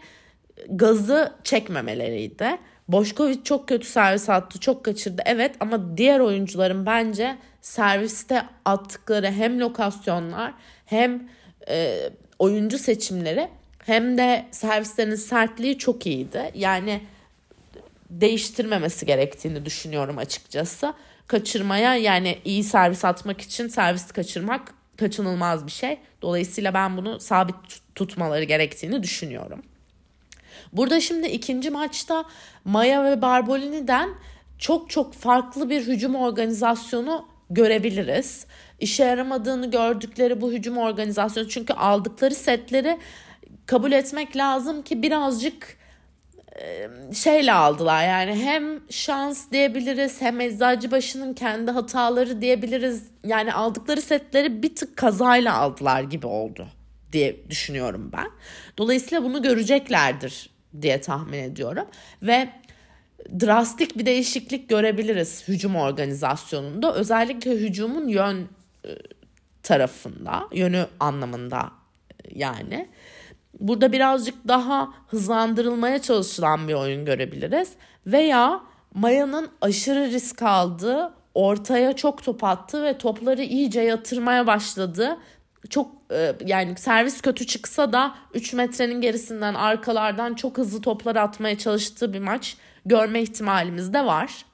gazı 0.70 1.34
çekmemeleriydi. 1.44 2.58
Boşkoviç 2.88 3.46
çok 3.46 3.68
kötü 3.68 3.88
servis 3.88 4.30
attı, 4.30 4.60
çok 4.60 4.86
kaçırdı. 4.86 5.22
Evet 5.26 5.56
ama 5.60 5.98
diğer 5.98 6.20
oyuncuların 6.20 6.86
bence 6.86 7.38
serviste 7.62 8.46
attıkları 8.66 9.32
hem 9.32 9.60
lokasyonlar 9.60 10.54
hem 10.86 11.30
e, 11.70 12.10
oyuncu 12.40 12.78
seçimleri 12.78 13.50
hem 13.86 14.18
de 14.18 14.46
servislerin 14.52 15.16
sertliği 15.16 15.78
çok 15.78 16.06
iyiydi. 16.06 16.52
Yani 16.56 17.02
değiştirmemesi 18.10 19.06
gerektiğini 19.06 19.66
düşünüyorum 19.66 20.18
açıkçası. 20.18 20.94
Kaçırmaya 21.28 21.96
yani 21.96 22.38
iyi 22.46 22.64
servis 22.64 23.06
atmak 23.06 23.42
için 23.42 23.68
servis 23.68 24.12
kaçırmak 24.12 24.74
kaçınılmaz 24.98 25.66
bir 25.66 25.72
şey. 25.72 25.98
Dolayısıyla 26.22 26.74
ben 26.74 26.98
bunu 26.98 27.20
sabit 27.20 27.56
tutmaları 27.96 28.44
gerektiğini 28.44 29.04
düşünüyorum. 29.04 29.62
Burada 30.74 31.02
şimdi 31.02 31.28
ikinci 31.28 31.70
maçta 31.70 32.26
Maya 32.66 33.04
ve 33.04 33.22
Barbolini'den 33.22 34.10
çok 34.60 34.90
çok 34.90 35.14
farklı 35.14 35.70
bir 35.70 35.88
hücum 35.88 36.16
organizasyonu 36.16 37.26
görebiliriz. 37.50 38.46
İşe 38.82 39.04
yaramadığını 39.04 39.72
gördükleri 39.72 40.42
bu 40.42 40.52
hücum 40.52 40.78
organizasyonu 40.78 41.50
çünkü 41.50 41.74
aldıkları 41.74 42.36
setleri 42.36 42.98
kabul 43.66 43.92
etmek 43.92 44.38
lazım 44.38 44.82
ki 44.82 45.02
birazcık 45.02 45.78
şeyle 47.14 47.54
aldılar 47.54 48.04
yani 48.08 48.36
hem 48.36 48.80
şans 48.90 49.52
diyebiliriz 49.52 50.22
hem 50.22 50.42
Eczacıbaşı'nın 50.42 51.34
kendi 51.34 51.72
hataları 51.72 52.42
diyebiliriz. 52.42 53.04
Yani 53.26 53.54
aldıkları 53.54 54.02
setleri 54.02 54.64
bir 54.64 54.76
tık 54.76 54.98
kazayla 54.98 55.58
aldılar 55.58 56.04
gibi 56.04 56.28
oldu 56.28 56.68
diye 57.12 57.50
düşünüyorum 57.50 58.12
ben. 58.14 58.28
Dolayısıyla 58.78 59.24
bunu 59.24 59.42
göreceklerdir 59.42 60.50
diye 60.82 61.02
tahmin 61.02 61.40
ediyorum 61.40 61.86
ve 62.22 62.50
drastik 63.40 63.98
bir 63.98 64.06
değişiklik 64.06 64.70
görebiliriz 64.70 65.48
hücum 65.48 65.76
organizasyonunda. 65.76 66.94
Özellikle 66.94 67.52
hücumun 67.52 68.08
yön 68.08 68.48
tarafında, 69.64 70.48
yönü 70.52 70.88
anlamında 71.00 71.72
yani. 72.36 72.90
Burada 73.60 73.92
birazcık 73.92 74.48
daha 74.48 74.94
hızlandırılmaya 75.08 76.02
çalışılan 76.02 76.68
bir 76.68 76.74
oyun 76.74 77.06
görebiliriz. 77.06 77.74
Veya 78.08 78.62
Maya'nın 78.94 79.50
aşırı 79.62 80.12
risk 80.12 80.42
aldığı, 80.42 81.14
ortaya 81.34 81.96
çok 81.96 82.24
top 82.24 82.44
attı 82.44 82.84
ve 82.84 82.98
topları 82.98 83.44
iyice 83.44 83.82
yatırmaya 83.82 84.48
başladı. 84.48 85.18
Çok 85.70 85.92
e, 86.12 86.36
yani 86.46 86.76
servis 86.78 87.22
kötü 87.22 87.48
çıksa 87.48 87.94
da 87.94 88.16
3 88.34 88.54
metrenin 88.54 89.02
gerisinden 89.02 89.54
arkalardan 89.54 90.34
çok 90.34 90.58
hızlı 90.58 90.82
toplar 90.82 91.16
atmaya 91.16 91.58
çalıştığı 91.58 92.14
bir 92.14 92.20
maç 92.20 92.58
görme 92.86 93.22
ihtimalimiz 93.22 93.94
de 93.94 94.06
var. 94.06 94.46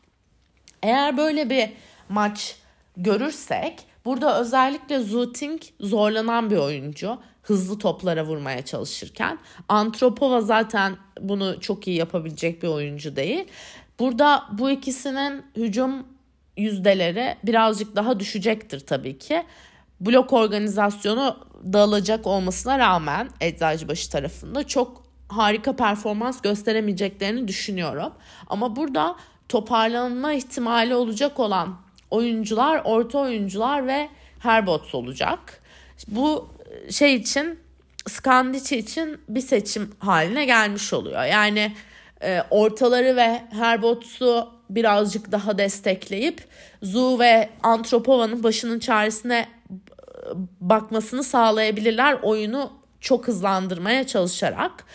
Eğer 0.83 1.17
böyle 1.17 1.49
bir 1.49 1.69
maç 2.09 2.55
görürsek 2.97 3.86
burada 4.07 4.39
özellikle 4.41 4.99
Zuting 4.99 5.61
zorlanan 5.79 6.49
bir 6.49 6.57
oyuncu 6.57 7.17
hızlı 7.41 7.79
toplara 7.79 8.25
vurmaya 8.25 8.65
çalışırken. 8.65 9.39
Antropova 9.69 10.41
zaten 10.41 10.97
bunu 11.21 11.61
çok 11.61 11.87
iyi 11.87 11.97
yapabilecek 11.97 12.63
bir 12.63 12.67
oyuncu 12.67 13.15
değil. 13.15 13.45
Burada 13.99 14.43
bu 14.51 14.69
ikisinin 14.69 15.43
hücum 15.55 16.07
yüzdeleri 16.57 17.35
birazcık 17.43 17.95
daha 17.95 18.19
düşecektir 18.19 18.79
tabii 18.79 19.17
ki. 19.17 19.43
Blok 20.01 20.33
organizasyonu 20.33 21.37
dağılacak 21.73 22.27
olmasına 22.27 22.79
rağmen 22.79 23.29
Eczacıbaşı 23.41 24.11
tarafında 24.11 24.67
çok 24.67 25.03
harika 25.27 25.75
performans 25.75 26.41
gösteremeyeceklerini 26.41 27.47
düşünüyorum. 27.47 28.13
Ama 28.47 28.75
burada 28.75 29.15
toparlanma 29.49 30.33
ihtimali 30.33 30.95
olacak 30.95 31.39
olan 31.39 31.86
oyuncular, 32.11 32.81
orta 32.83 33.19
oyuncular 33.19 33.87
ve 33.87 34.09
Herbots 34.39 34.95
olacak. 34.95 35.61
Bu 36.07 36.49
şey 36.89 37.15
için 37.15 37.59
Skandici 38.07 38.77
için 38.77 39.21
bir 39.29 39.41
seçim 39.41 39.91
haline 39.99 40.45
gelmiş 40.45 40.93
oluyor. 40.93 41.23
Yani 41.23 41.73
e, 42.23 42.43
ortaları 42.49 43.15
ve 43.15 43.41
Herbots'u 43.51 44.49
birazcık 44.69 45.31
daha 45.31 45.57
destekleyip 45.57 46.43
Zu 46.81 47.19
ve 47.19 47.49
Antropova'nın 47.63 48.43
başının 48.43 48.79
çaresine 48.79 49.47
bakmasını 50.61 51.23
sağlayabilirler 51.23 52.17
oyunu 52.21 52.71
çok 52.99 53.27
hızlandırmaya 53.27 54.07
çalışarak. 54.07 54.85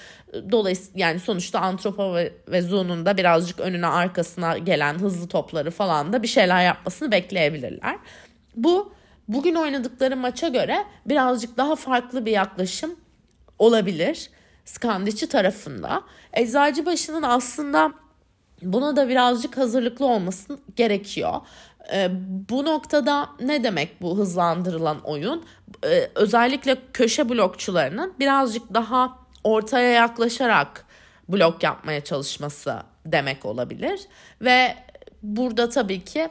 Dolayısıyla 0.51 1.07
yani 1.07 1.21
sonuçta 1.21 1.61
Antropova 1.61 2.21
ve 2.49 2.62
Zu'nun 2.62 3.07
da 3.07 3.16
birazcık 3.16 3.61
önüne 3.61 3.87
arkasına 3.87 4.59
gelen 4.59 4.95
hızlı 4.95 5.29
topları 5.29 5.71
falan 5.71 6.12
da 6.12 6.23
bir 6.23 6.29
şeyler 6.29 6.64
yapmasını 6.64 7.12
bekleyebilirler. 7.12 7.99
Bu 8.57 8.92
bugün 9.29 9.55
oynadıkları 9.55 10.16
maça 10.16 10.49
göre 10.49 10.85
birazcık 11.07 11.57
daha 11.57 11.77
farklı 11.77 12.27
bir 12.27 12.33
yaklaşım 12.33 12.97
olabilir 13.59 14.31
Skandici 14.64 15.29
tarafında. 15.29 16.03
Eczacıbaşı'nın 16.33 17.23
aslında 17.23 17.92
buna 18.62 18.97
da 18.97 19.09
birazcık 19.09 19.57
hazırlıklı 19.57 20.07
olması 20.07 20.59
gerekiyor. 20.77 21.40
Ee, 21.92 22.11
bu 22.51 22.64
noktada 22.64 23.29
ne 23.40 23.64
demek 23.64 24.03
bu 24.03 24.18
hızlandırılan 24.18 25.01
oyun? 25.01 25.45
Ee, 25.85 26.11
özellikle 26.14 26.77
köşe 26.92 27.29
blokçularının 27.29 28.14
birazcık 28.21 28.75
daha 28.75 29.22
ortaya 29.44 29.90
yaklaşarak 29.90 30.85
blok 31.28 31.62
yapmaya 31.62 32.05
çalışması 32.05 32.83
demek 33.07 33.46
olabilir. 33.46 34.00
Ve 34.40 34.76
burada 35.22 35.68
tabii 35.68 36.05
ki 36.05 36.28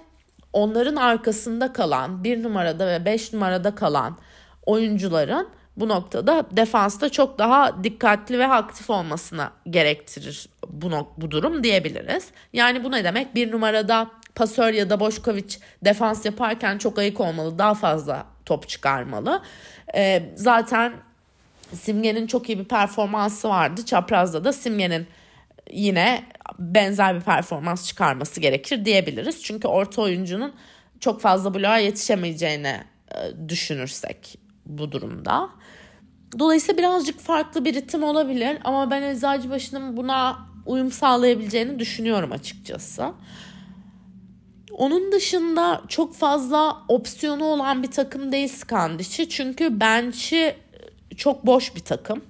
onların 0.53 0.95
arkasında 0.95 1.73
kalan 1.73 2.23
bir 2.23 2.43
numarada 2.43 2.87
ve 2.87 3.05
beş 3.05 3.33
numarada 3.33 3.75
kalan 3.75 4.17
oyuncuların 4.65 5.49
bu 5.77 5.89
noktada 5.89 6.45
defansta 6.51 7.09
çok 7.09 7.39
daha 7.39 7.83
dikkatli 7.83 8.39
ve 8.39 8.47
aktif 8.47 8.89
olmasına 8.89 9.51
gerektirir 9.69 10.49
bu, 10.67 11.07
bu 11.17 11.31
durum 11.31 11.63
diyebiliriz. 11.63 12.27
Yani 12.53 12.83
bu 12.83 12.91
ne 12.91 13.03
demek? 13.03 13.35
Bir 13.35 13.51
numarada 13.51 14.11
pasör 14.35 14.73
ya 14.73 14.89
da 14.89 14.99
Boşkoviç 14.99 15.59
defans 15.85 16.25
yaparken 16.25 16.77
çok 16.77 16.99
ayık 16.99 17.19
olmalı, 17.19 17.59
daha 17.59 17.73
fazla 17.73 18.25
top 18.45 18.69
çıkarmalı. 18.69 19.41
Ee, 19.95 20.33
zaten 20.35 20.93
Simge'nin 21.75 22.27
çok 22.27 22.49
iyi 22.49 22.59
bir 22.59 22.65
performansı 22.65 23.49
vardı. 23.49 23.85
Çapraz'da 23.85 24.43
da 24.43 24.53
Simge'nin 24.53 25.07
yine 25.71 26.23
benzer 26.59 27.15
bir 27.15 27.21
performans 27.21 27.87
çıkarması 27.87 28.39
gerekir 28.39 28.85
diyebiliriz. 28.85 29.43
Çünkü 29.43 29.67
orta 29.67 30.01
oyuncunun 30.01 30.53
çok 30.99 31.21
fazla 31.21 31.53
bloğa 31.53 31.77
yetişemeyeceğini 31.77 32.77
e, 33.15 33.49
düşünürsek 33.49 34.39
bu 34.65 34.91
durumda. 34.91 35.49
Dolayısıyla 36.39 36.77
birazcık 36.77 37.19
farklı 37.19 37.65
bir 37.65 37.73
ritim 37.73 38.03
olabilir 38.03 38.57
ama 38.63 38.91
ben 38.91 39.01
Eczacıbaşı'nın 39.01 39.97
buna 39.97 40.39
uyum 40.65 40.91
sağlayabileceğini 40.91 41.79
düşünüyorum 41.79 42.31
açıkçası. 42.31 43.11
Onun 44.71 45.11
dışında 45.11 45.81
çok 45.87 46.15
fazla 46.15 46.77
opsiyonu 46.87 47.43
olan 47.43 47.83
bir 47.83 47.91
takım 47.91 48.31
değil 48.31 48.47
Skandiş'i. 48.47 49.29
Çünkü 49.29 49.79
bench'i 49.79 50.55
çok 51.17 51.45
boş 51.45 51.75
bir 51.75 51.79
takım. 51.79 52.23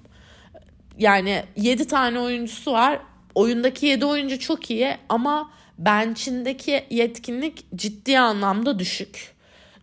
Yani 0.98 1.42
7 1.56 1.86
tane 1.86 2.20
oyuncusu 2.20 2.72
var. 2.72 3.00
Oyundaki 3.34 3.86
7 3.86 4.04
oyuncu 4.04 4.38
çok 4.38 4.70
iyi 4.70 4.96
ama 5.08 5.50
bench'indeki 5.78 6.84
yetkinlik 6.90 7.64
ciddi 7.76 8.18
anlamda 8.18 8.78
düşük. 8.78 9.34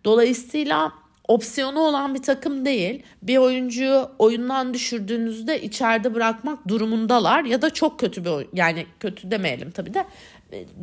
Dolayısıyla 0.06 0.92
opsiyonu 1.28 1.80
olan 1.80 2.16
bir 2.16 2.22
takım 2.22 2.66
değil. 2.66 3.04
Bir 3.24 3.38
oyuncuyu 3.38 4.10
oyundan 4.20 4.74
düşürdüğünüzde 4.74 5.62
içeride 5.62 6.14
bırakmak 6.14 6.68
durumundalar 6.68 7.44
ya 7.44 7.62
da 7.62 7.70
çok 7.70 8.00
kötü 8.00 8.26
bir 8.26 8.48
yani 8.54 8.86
kötü 9.00 9.32
demeyelim 9.32 9.72
tabii 9.72 9.94
de 9.94 10.06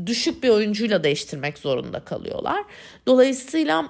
düşük 0.06 0.42
bir 0.42 0.48
oyuncuyla 0.48 1.04
değiştirmek 1.04 1.58
zorunda 1.58 2.00
kalıyorlar. 2.00 2.64
Dolayısıyla 3.06 3.88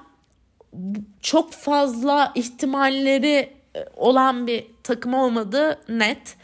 çok 1.20 1.52
fazla 1.52 2.32
ihtimalleri 2.34 3.52
olan 3.96 4.46
bir 4.46 4.66
takım 4.82 5.14
olmadığı 5.14 5.78
net. 5.88 6.36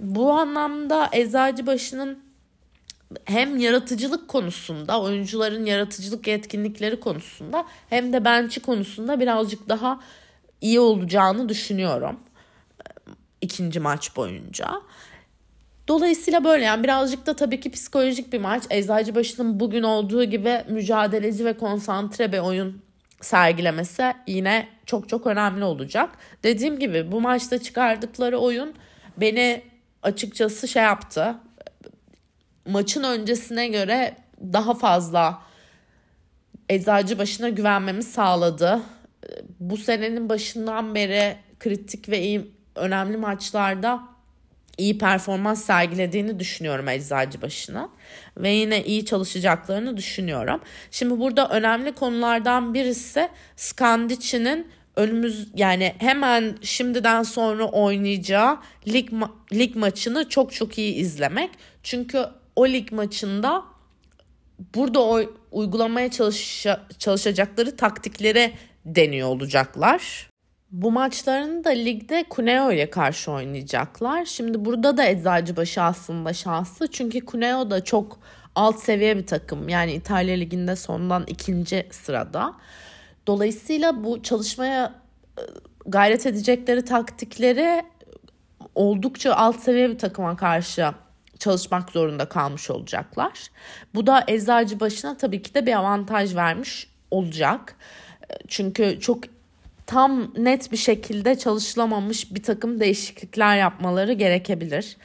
Bu 0.00 0.32
anlamda 0.32 1.08
Eczacıbaşı'nın 1.12 2.18
hem 3.24 3.58
yaratıcılık 3.58 4.28
konusunda, 4.28 5.00
oyuncuların 5.02 5.64
yaratıcılık 5.64 6.26
yetkinlikleri 6.26 7.00
konusunda 7.00 7.64
hem 7.90 8.12
de 8.12 8.24
bench'i 8.24 8.60
konusunda 8.60 9.20
birazcık 9.20 9.68
daha 9.68 10.00
iyi 10.60 10.80
olacağını 10.80 11.48
düşünüyorum 11.48 12.20
ikinci 13.42 13.80
maç 13.80 14.16
boyunca. 14.16 14.82
Dolayısıyla 15.88 16.44
böyle 16.44 16.64
yani 16.64 16.84
birazcık 16.84 17.26
da 17.26 17.36
tabii 17.36 17.60
ki 17.60 17.70
psikolojik 17.70 18.32
bir 18.32 18.40
maç. 18.40 18.62
Eczacıbaşı'nın 18.70 19.60
bugün 19.60 19.82
olduğu 19.82 20.24
gibi 20.24 20.64
mücadeleci 20.68 21.44
ve 21.44 21.56
konsantre 21.56 22.32
bir 22.32 22.38
oyun 22.38 22.82
sergilemesi 23.24 24.14
yine 24.26 24.68
çok 24.86 25.08
çok 25.08 25.26
önemli 25.26 25.64
olacak. 25.64 26.10
Dediğim 26.42 26.78
gibi 26.78 27.12
bu 27.12 27.20
maçta 27.20 27.58
çıkardıkları 27.58 28.38
oyun 28.38 28.74
beni 29.16 29.62
açıkçası 30.02 30.68
şey 30.68 30.82
yaptı 30.82 31.36
maçın 32.66 33.02
öncesine 33.02 33.68
göre 33.68 34.16
daha 34.52 34.74
fazla 34.74 35.42
eczacı 36.68 37.18
başına 37.18 37.48
güvenmemi 37.48 38.02
sağladı. 38.02 38.80
Bu 39.60 39.76
senenin 39.76 40.28
başından 40.28 40.94
beri 40.94 41.36
kritik 41.60 42.08
ve 42.08 42.22
iyi 42.22 42.50
önemli 42.74 43.16
maçlarda 43.16 44.02
iyi 44.78 44.98
performans 44.98 45.64
sergilediğini 45.64 46.38
düşünüyorum 46.38 46.88
eczacı 46.88 47.42
başına 47.42 47.88
ve 48.36 48.50
yine 48.50 48.84
iyi 48.84 49.04
çalışacaklarını 49.04 49.96
düşünüyorum. 49.96 50.60
Şimdi 50.90 51.20
burada 51.20 51.48
önemli 51.48 51.92
konulardan 51.92 52.74
birisi 52.74 53.28
Skandici'nin 53.56 54.66
önümüz 54.96 55.48
yani 55.54 55.94
hemen 55.98 56.56
şimdiden 56.62 57.22
sonra 57.22 57.64
oynayacağı 57.64 58.58
lig 58.88 59.08
ma- 59.08 59.30
lig 59.52 59.76
maçını 59.76 60.28
çok 60.28 60.52
çok 60.52 60.78
iyi 60.78 60.94
izlemek. 60.94 61.50
Çünkü 61.82 62.26
o 62.56 62.68
lig 62.68 62.92
maçında 62.92 63.62
burada 64.74 65.00
o 65.02 65.22
uygulamaya 65.50 66.10
çalış 66.10 66.66
çalışacakları 66.98 67.76
taktikleri 67.76 68.52
deniyor 68.84 69.28
olacaklar. 69.28 70.31
Bu 70.72 70.90
maçlarını 70.90 71.64
da 71.64 71.70
ligde 71.70 72.24
Cuneo 72.36 72.72
ile 72.72 72.90
karşı 72.90 73.32
oynayacaklar. 73.32 74.24
Şimdi 74.24 74.64
burada 74.64 74.96
da 74.96 75.06
Eczacıbaşı 75.06 75.82
aslında 75.82 76.32
şanslı. 76.32 76.90
Çünkü 76.90 77.26
Cuneo 77.26 77.70
da 77.70 77.84
çok 77.84 78.18
alt 78.54 78.80
seviye 78.80 79.16
bir 79.16 79.26
takım. 79.26 79.68
Yani 79.68 79.92
İtalya 79.92 80.36
Ligi'nde 80.36 80.76
sondan 80.76 81.24
ikinci 81.26 81.86
sırada. 81.90 82.54
Dolayısıyla 83.26 84.04
bu 84.04 84.22
çalışmaya 84.22 84.94
e, 85.38 85.42
gayret 85.86 86.26
edecekleri 86.26 86.84
taktikleri 86.84 87.82
oldukça 88.74 89.34
alt 89.34 89.60
seviye 89.60 89.90
bir 89.90 89.98
takıma 89.98 90.36
karşı 90.36 90.92
çalışmak 91.38 91.90
zorunda 91.90 92.24
kalmış 92.24 92.70
olacaklar. 92.70 93.32
Bu 93.94 94.06
da 94.06 94.24
eczacı 94.28 94.80
başına 94.80 95.16
tabii 95.16 95.42
ki 95.42 95.54
de 95.54 95.66
bir 95.66 95.72
avantaj 95.72 96.36
vermiş 96.36 96.90
olacak. 97.10 97.76
Çünkü 98.48 99.00
çok 99.00 99.24
tam 99.86 100.32
net 100.36 100.72
bir 100.72 100.76
şekilde 100.76 101.38
çalışılamamış 101.38 102.34
bir 102.34 102.42
takım 102.42 102.80
değişiklikler 102.80 103.56
yapmaları 103.56 104.12
gerekebilir 104.12 104.96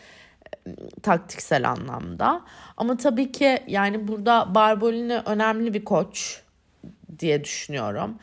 taktiksel 1.04 1.70
anlamda. 1.70 2.42
Ama 2.78 2.98
tabii 2.98 3.32
ki 3.32 3.60
yani 3.68 4.08
burada 4.08 4.56
Barbolini 4.56 5.18
önemli 5.26 5.74
bir 5.74 5.86
koç 5.86 6.42
diye 7.20 7.44
düşünüyorum. 7.44 8.16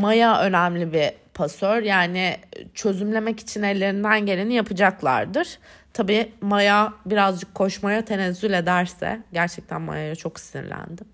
Maya 0.00 0.40
önemli 0.40 0.92
bir 0.92 1.10
pasör 1.34 1.82
yani 1.82 2.36
çözümlemek 2.74 3.40
için 3.40 3.62
ellerinden 3.62 4.26
geleni 4.26 4.54
yapacaklardır. 4.54 5.58
Tabii 5.92 6.32
Maya 6.40 6.92
birazcık 7.06 7.54
koşmaya 7.54 8.04
tenezzül 8.04 8.52
ederse 8.52 9.20
gerçekten 9.32 9.80
Maya'ya 9.82 10.14
çok 10.14 10.40
sinirlendim. 10.40 11.06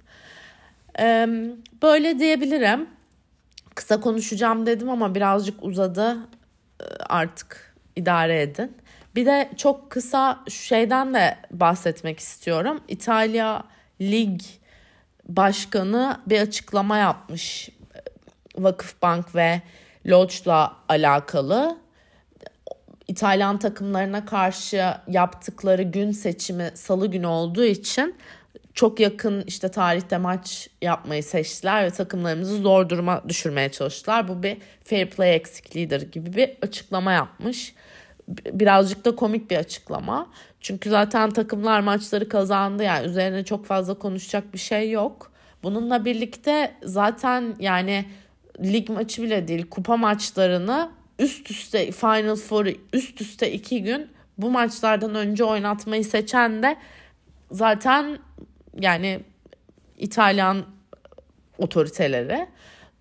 Böyle 1.82 2.18
diyebilirim. 2.18 2.86
Kısa 3.74 4.00
konuşacağım 4.00 4.66
dedim 4.66 4.90
ama 4.90 5.14
birazcık 5.14 5.64
uzadı. 5.64 6.16
Ee, 6.80 6.84
artık 7.08 7.74
idare 7.96 8.42
edin. 8.42 8.76
Bir 9.14 9.26
de 9.26 9.50
çok 9.56 9.90
kısa 9.90 10.40
şeyden 10.48 11.14
de 11.14 11.36
bahsetmek 11.50 12.18
istiyorum. 12.20 12.80
İtalya 12.88 13.64
Lig 14.00 14.40
Başkanı 15.28 16.20
bir 16.26 16.40
açıklama 16.40 16.96
yapmış. 16.98 17.68
Vakıfbank 18.56 19.34
ve 19.34 19.62
Lodge'la 20.06 20.76
alakalı. 20.88 21.78
İtalyan 23.08 23.58
takımlarına 23.58 24.24
karşı 24.24 24.94
yaptıkları 25.08 25.82
gün 25.82 26.12
seçimi 26.12 26.70
salı 26.74 27.06
günü 27.06 27.26
olduğu 27.26 27.64
için 27.64 28.14
çok 28.74 29.00
yakın 29.00 29.44
işte 29.46 29.68
tarihte 29.68 30.18
maç 30.18 30.68
yapmayı 30.82 31.22
seçtiler 31.22 31.84
ve 31.84 31.90
takımlarımızı 31.90 32.56
zor 32.56 32.88
duruma 32.88 33.22
düşürmeye 33.28 33.68
çalıştılar. 33.68 34.28
Bu 34.28 34.42
bir 34.42 34.56
fair 34.84 35.10
play 35.10 35.36
eksikliğidir 35.36 36.12
gibi 36.12 36.32
bir 36.32 36.50
açıklama 36.62 37.12
yapmış. 37.12 37.74
Birazcık 38.52 39.04
da 39.04 39.16
komik 39.16 39.50
bir 39.50 39.56
açıklama. 39.56 40.30
Çünkü 40.60 40.90
zaten 40.90 41.30
takımlar 41.30 41.80
maçları 41.80 42.28
kazandı 42.28 42.82
yani 42.82 43.06
üzerine 43.06 43.44
çok 43.44 43.66
fazla 43.66 43.94
konuşacak 43.94 44.54
bir 44.54 44.58
şey 44.58 44.90
yok. 44.90 45.32
Bununla 45.62 46.04
birlikte 46.04 46.74
zaten 46.82 47.56
yani 47.58 48.04
lig 48.64 48.88
maçı 48.88 49.22
bile 49.22 49.48
değil 49.48 49.66
kupa 49.70 49.96
maçlarını 49.96 50.90
üst 51.18 51.50
üste 51.50 51.92
Final 51.92 52.36
Four 52.36 52.66
üst 52.92 53.20
üste 53.20 53.52
iki 53.52 53.82
gün 53.82 54.10
bu 54.38 54.50
maçlardan 54.50 55.14
önce 55.14 55.44
oynatmayı 55.44 56.04
seçen 56.04 56.62
de 56.62 56.76
zaten 57.50 58.18
yani 58.80 59.20
İtalyan 59.98 60.64
otoriteleri. 61.58 62.48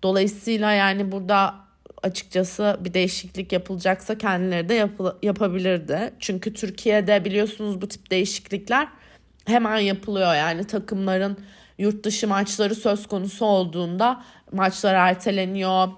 Dolayısıyla 0.02 0.72
yani 0.72 1.12
burada 1.12 1.54
açıkçası 2.02 2.76
bir 2.80 2.94
değişiklik 2.94 3.52
yapılacaksa 3.52 4.18
kendileri 4.18 4.68
de 4.68 4.74
yap- 4.74 5.16
yapabilirdi. 5.22 6.12
Çünkü 6.20 6.54
Türkiye'de 6.54 7.24
biliyorsunuz 7.24 7.82
bu 7.82 7.88
tip 7.88 8.10
değişiklikler 8.10 8.88
hemen 9.46 9.78
yapılıyor. 9.78 10.34
Yani 10.34 10.66
takımların 10.66 11.38
yurt 11.78 12.04
dışı 12.04 12.28
maçları 12.28 12.74
söz 12.74 13.06
konusu 13.06 13.46
olduğunda 13.46 14.24
maçlar 14.52 14.94
erteleniyor 14.94 15.88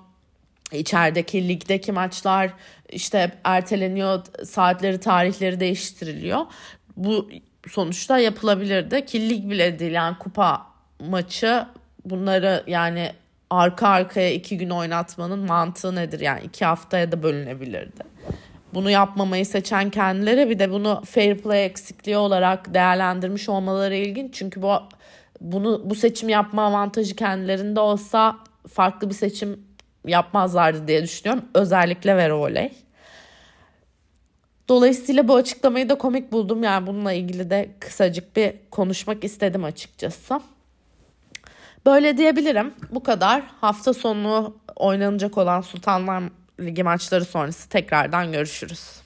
İçerideki 0.73 1.49
ligdeki 1.49 1.92
maçlar 1.92 2.53
işte 2.88 3.33
erteleniyor, 3.45 4.25
saatleri, 4.45 5.01
tarihleri 5.01 5.61
değiştiriliyor. 5.61 6.40
Bu 6.97 7.31
sonuçta 7.70 8.18
yapılabilirdi 8.18 9.07
ki 9.07 9.51
bile 9.51 9.79
değil 9.79 9.92
yani 9.92 10.18
kupa 10.18 10.66
maçı 11.01 11.66
bunları 12.05 12.64
yani 12.66 13.12
arka 13.51 13.88
arkaya 13.88 14.33
iki 14.33 14.59
gün 14.59 14.70
oynatmanın 14.70 15.38
mantığı 15.38 15.94
nedir? 15.94 16.20
Yani 16.20 16.40
iki 16.44 16.64
haftaya 16.64 17.12
da 17.12 17.22
bölünebilirdi. 17.22 18.03
Bunu 18.75 18.90
yapmamayı 18.90 19.46
seçen 19.46 19.90
kendileri 19.90 20.51
bir 20.51 20.59
de 20.59 20.70
bunu 20.70 21.03
fair 21.07 21.38
play 21.38 21.64
eksikliği 21.64 22.16
olarak 22.16 22.75
değerlendirmiş 22.75 23.48
olmaları 23.48 23.94
ilginç. 23.94 24.35
Çünkü 24.35 24.62
bu 24.62 24.72
bunu 25.40 25.83
bu 25.85 25.94
seçim 25.94 26.29
yapma 26.29 26.66
avantajı 26.66 27.16
kendilerinde 27.16 27.81
olsa 27.81 28.37
farklı 28.72 29.09
bir 29.09 29.14
seçim 29.14 29.61
yapmazlardı 30.07 30.88
diye 30.88 31.03
düşünüyorum. 31.03 31.44
Özellikle 31.55 32.16
Veroley. 32.16 32.72
Dolayısıyla 34.68 35.29
bu 35.29 35.37
açıklamayı 35.37 35.88
da 35.88 35.98
komik 35.98 36.33
buldum. 36.33 36.62
Yani 36.62 36.87
bununla 36.87 37.12
ilgili 37.12 37.51
de 37.51 37.70
kısacık 37.81 38.37
bir 38.37 38.55
konuşmak 38.71 39.25
istedim 39.25 39.65
açıkçası. 39.65 40.40
Böyle 41.87 42.17
diyebilirim. 42.19 42.75
Bu 42.90 43.02
kadar. 43.02 43.42
Hafta 43.60 43.94
sonu 43.94 44.56
oynanacak 44.77 45.38
olan 45.38 45.60
Sultanlar 45.60 46.23
Ligi 46.60 46.83
maçları 46.83 47.25
sonrası 47.25 47.69
tekrardan 47.69 48.33
görüşürüz. 48.33 49.02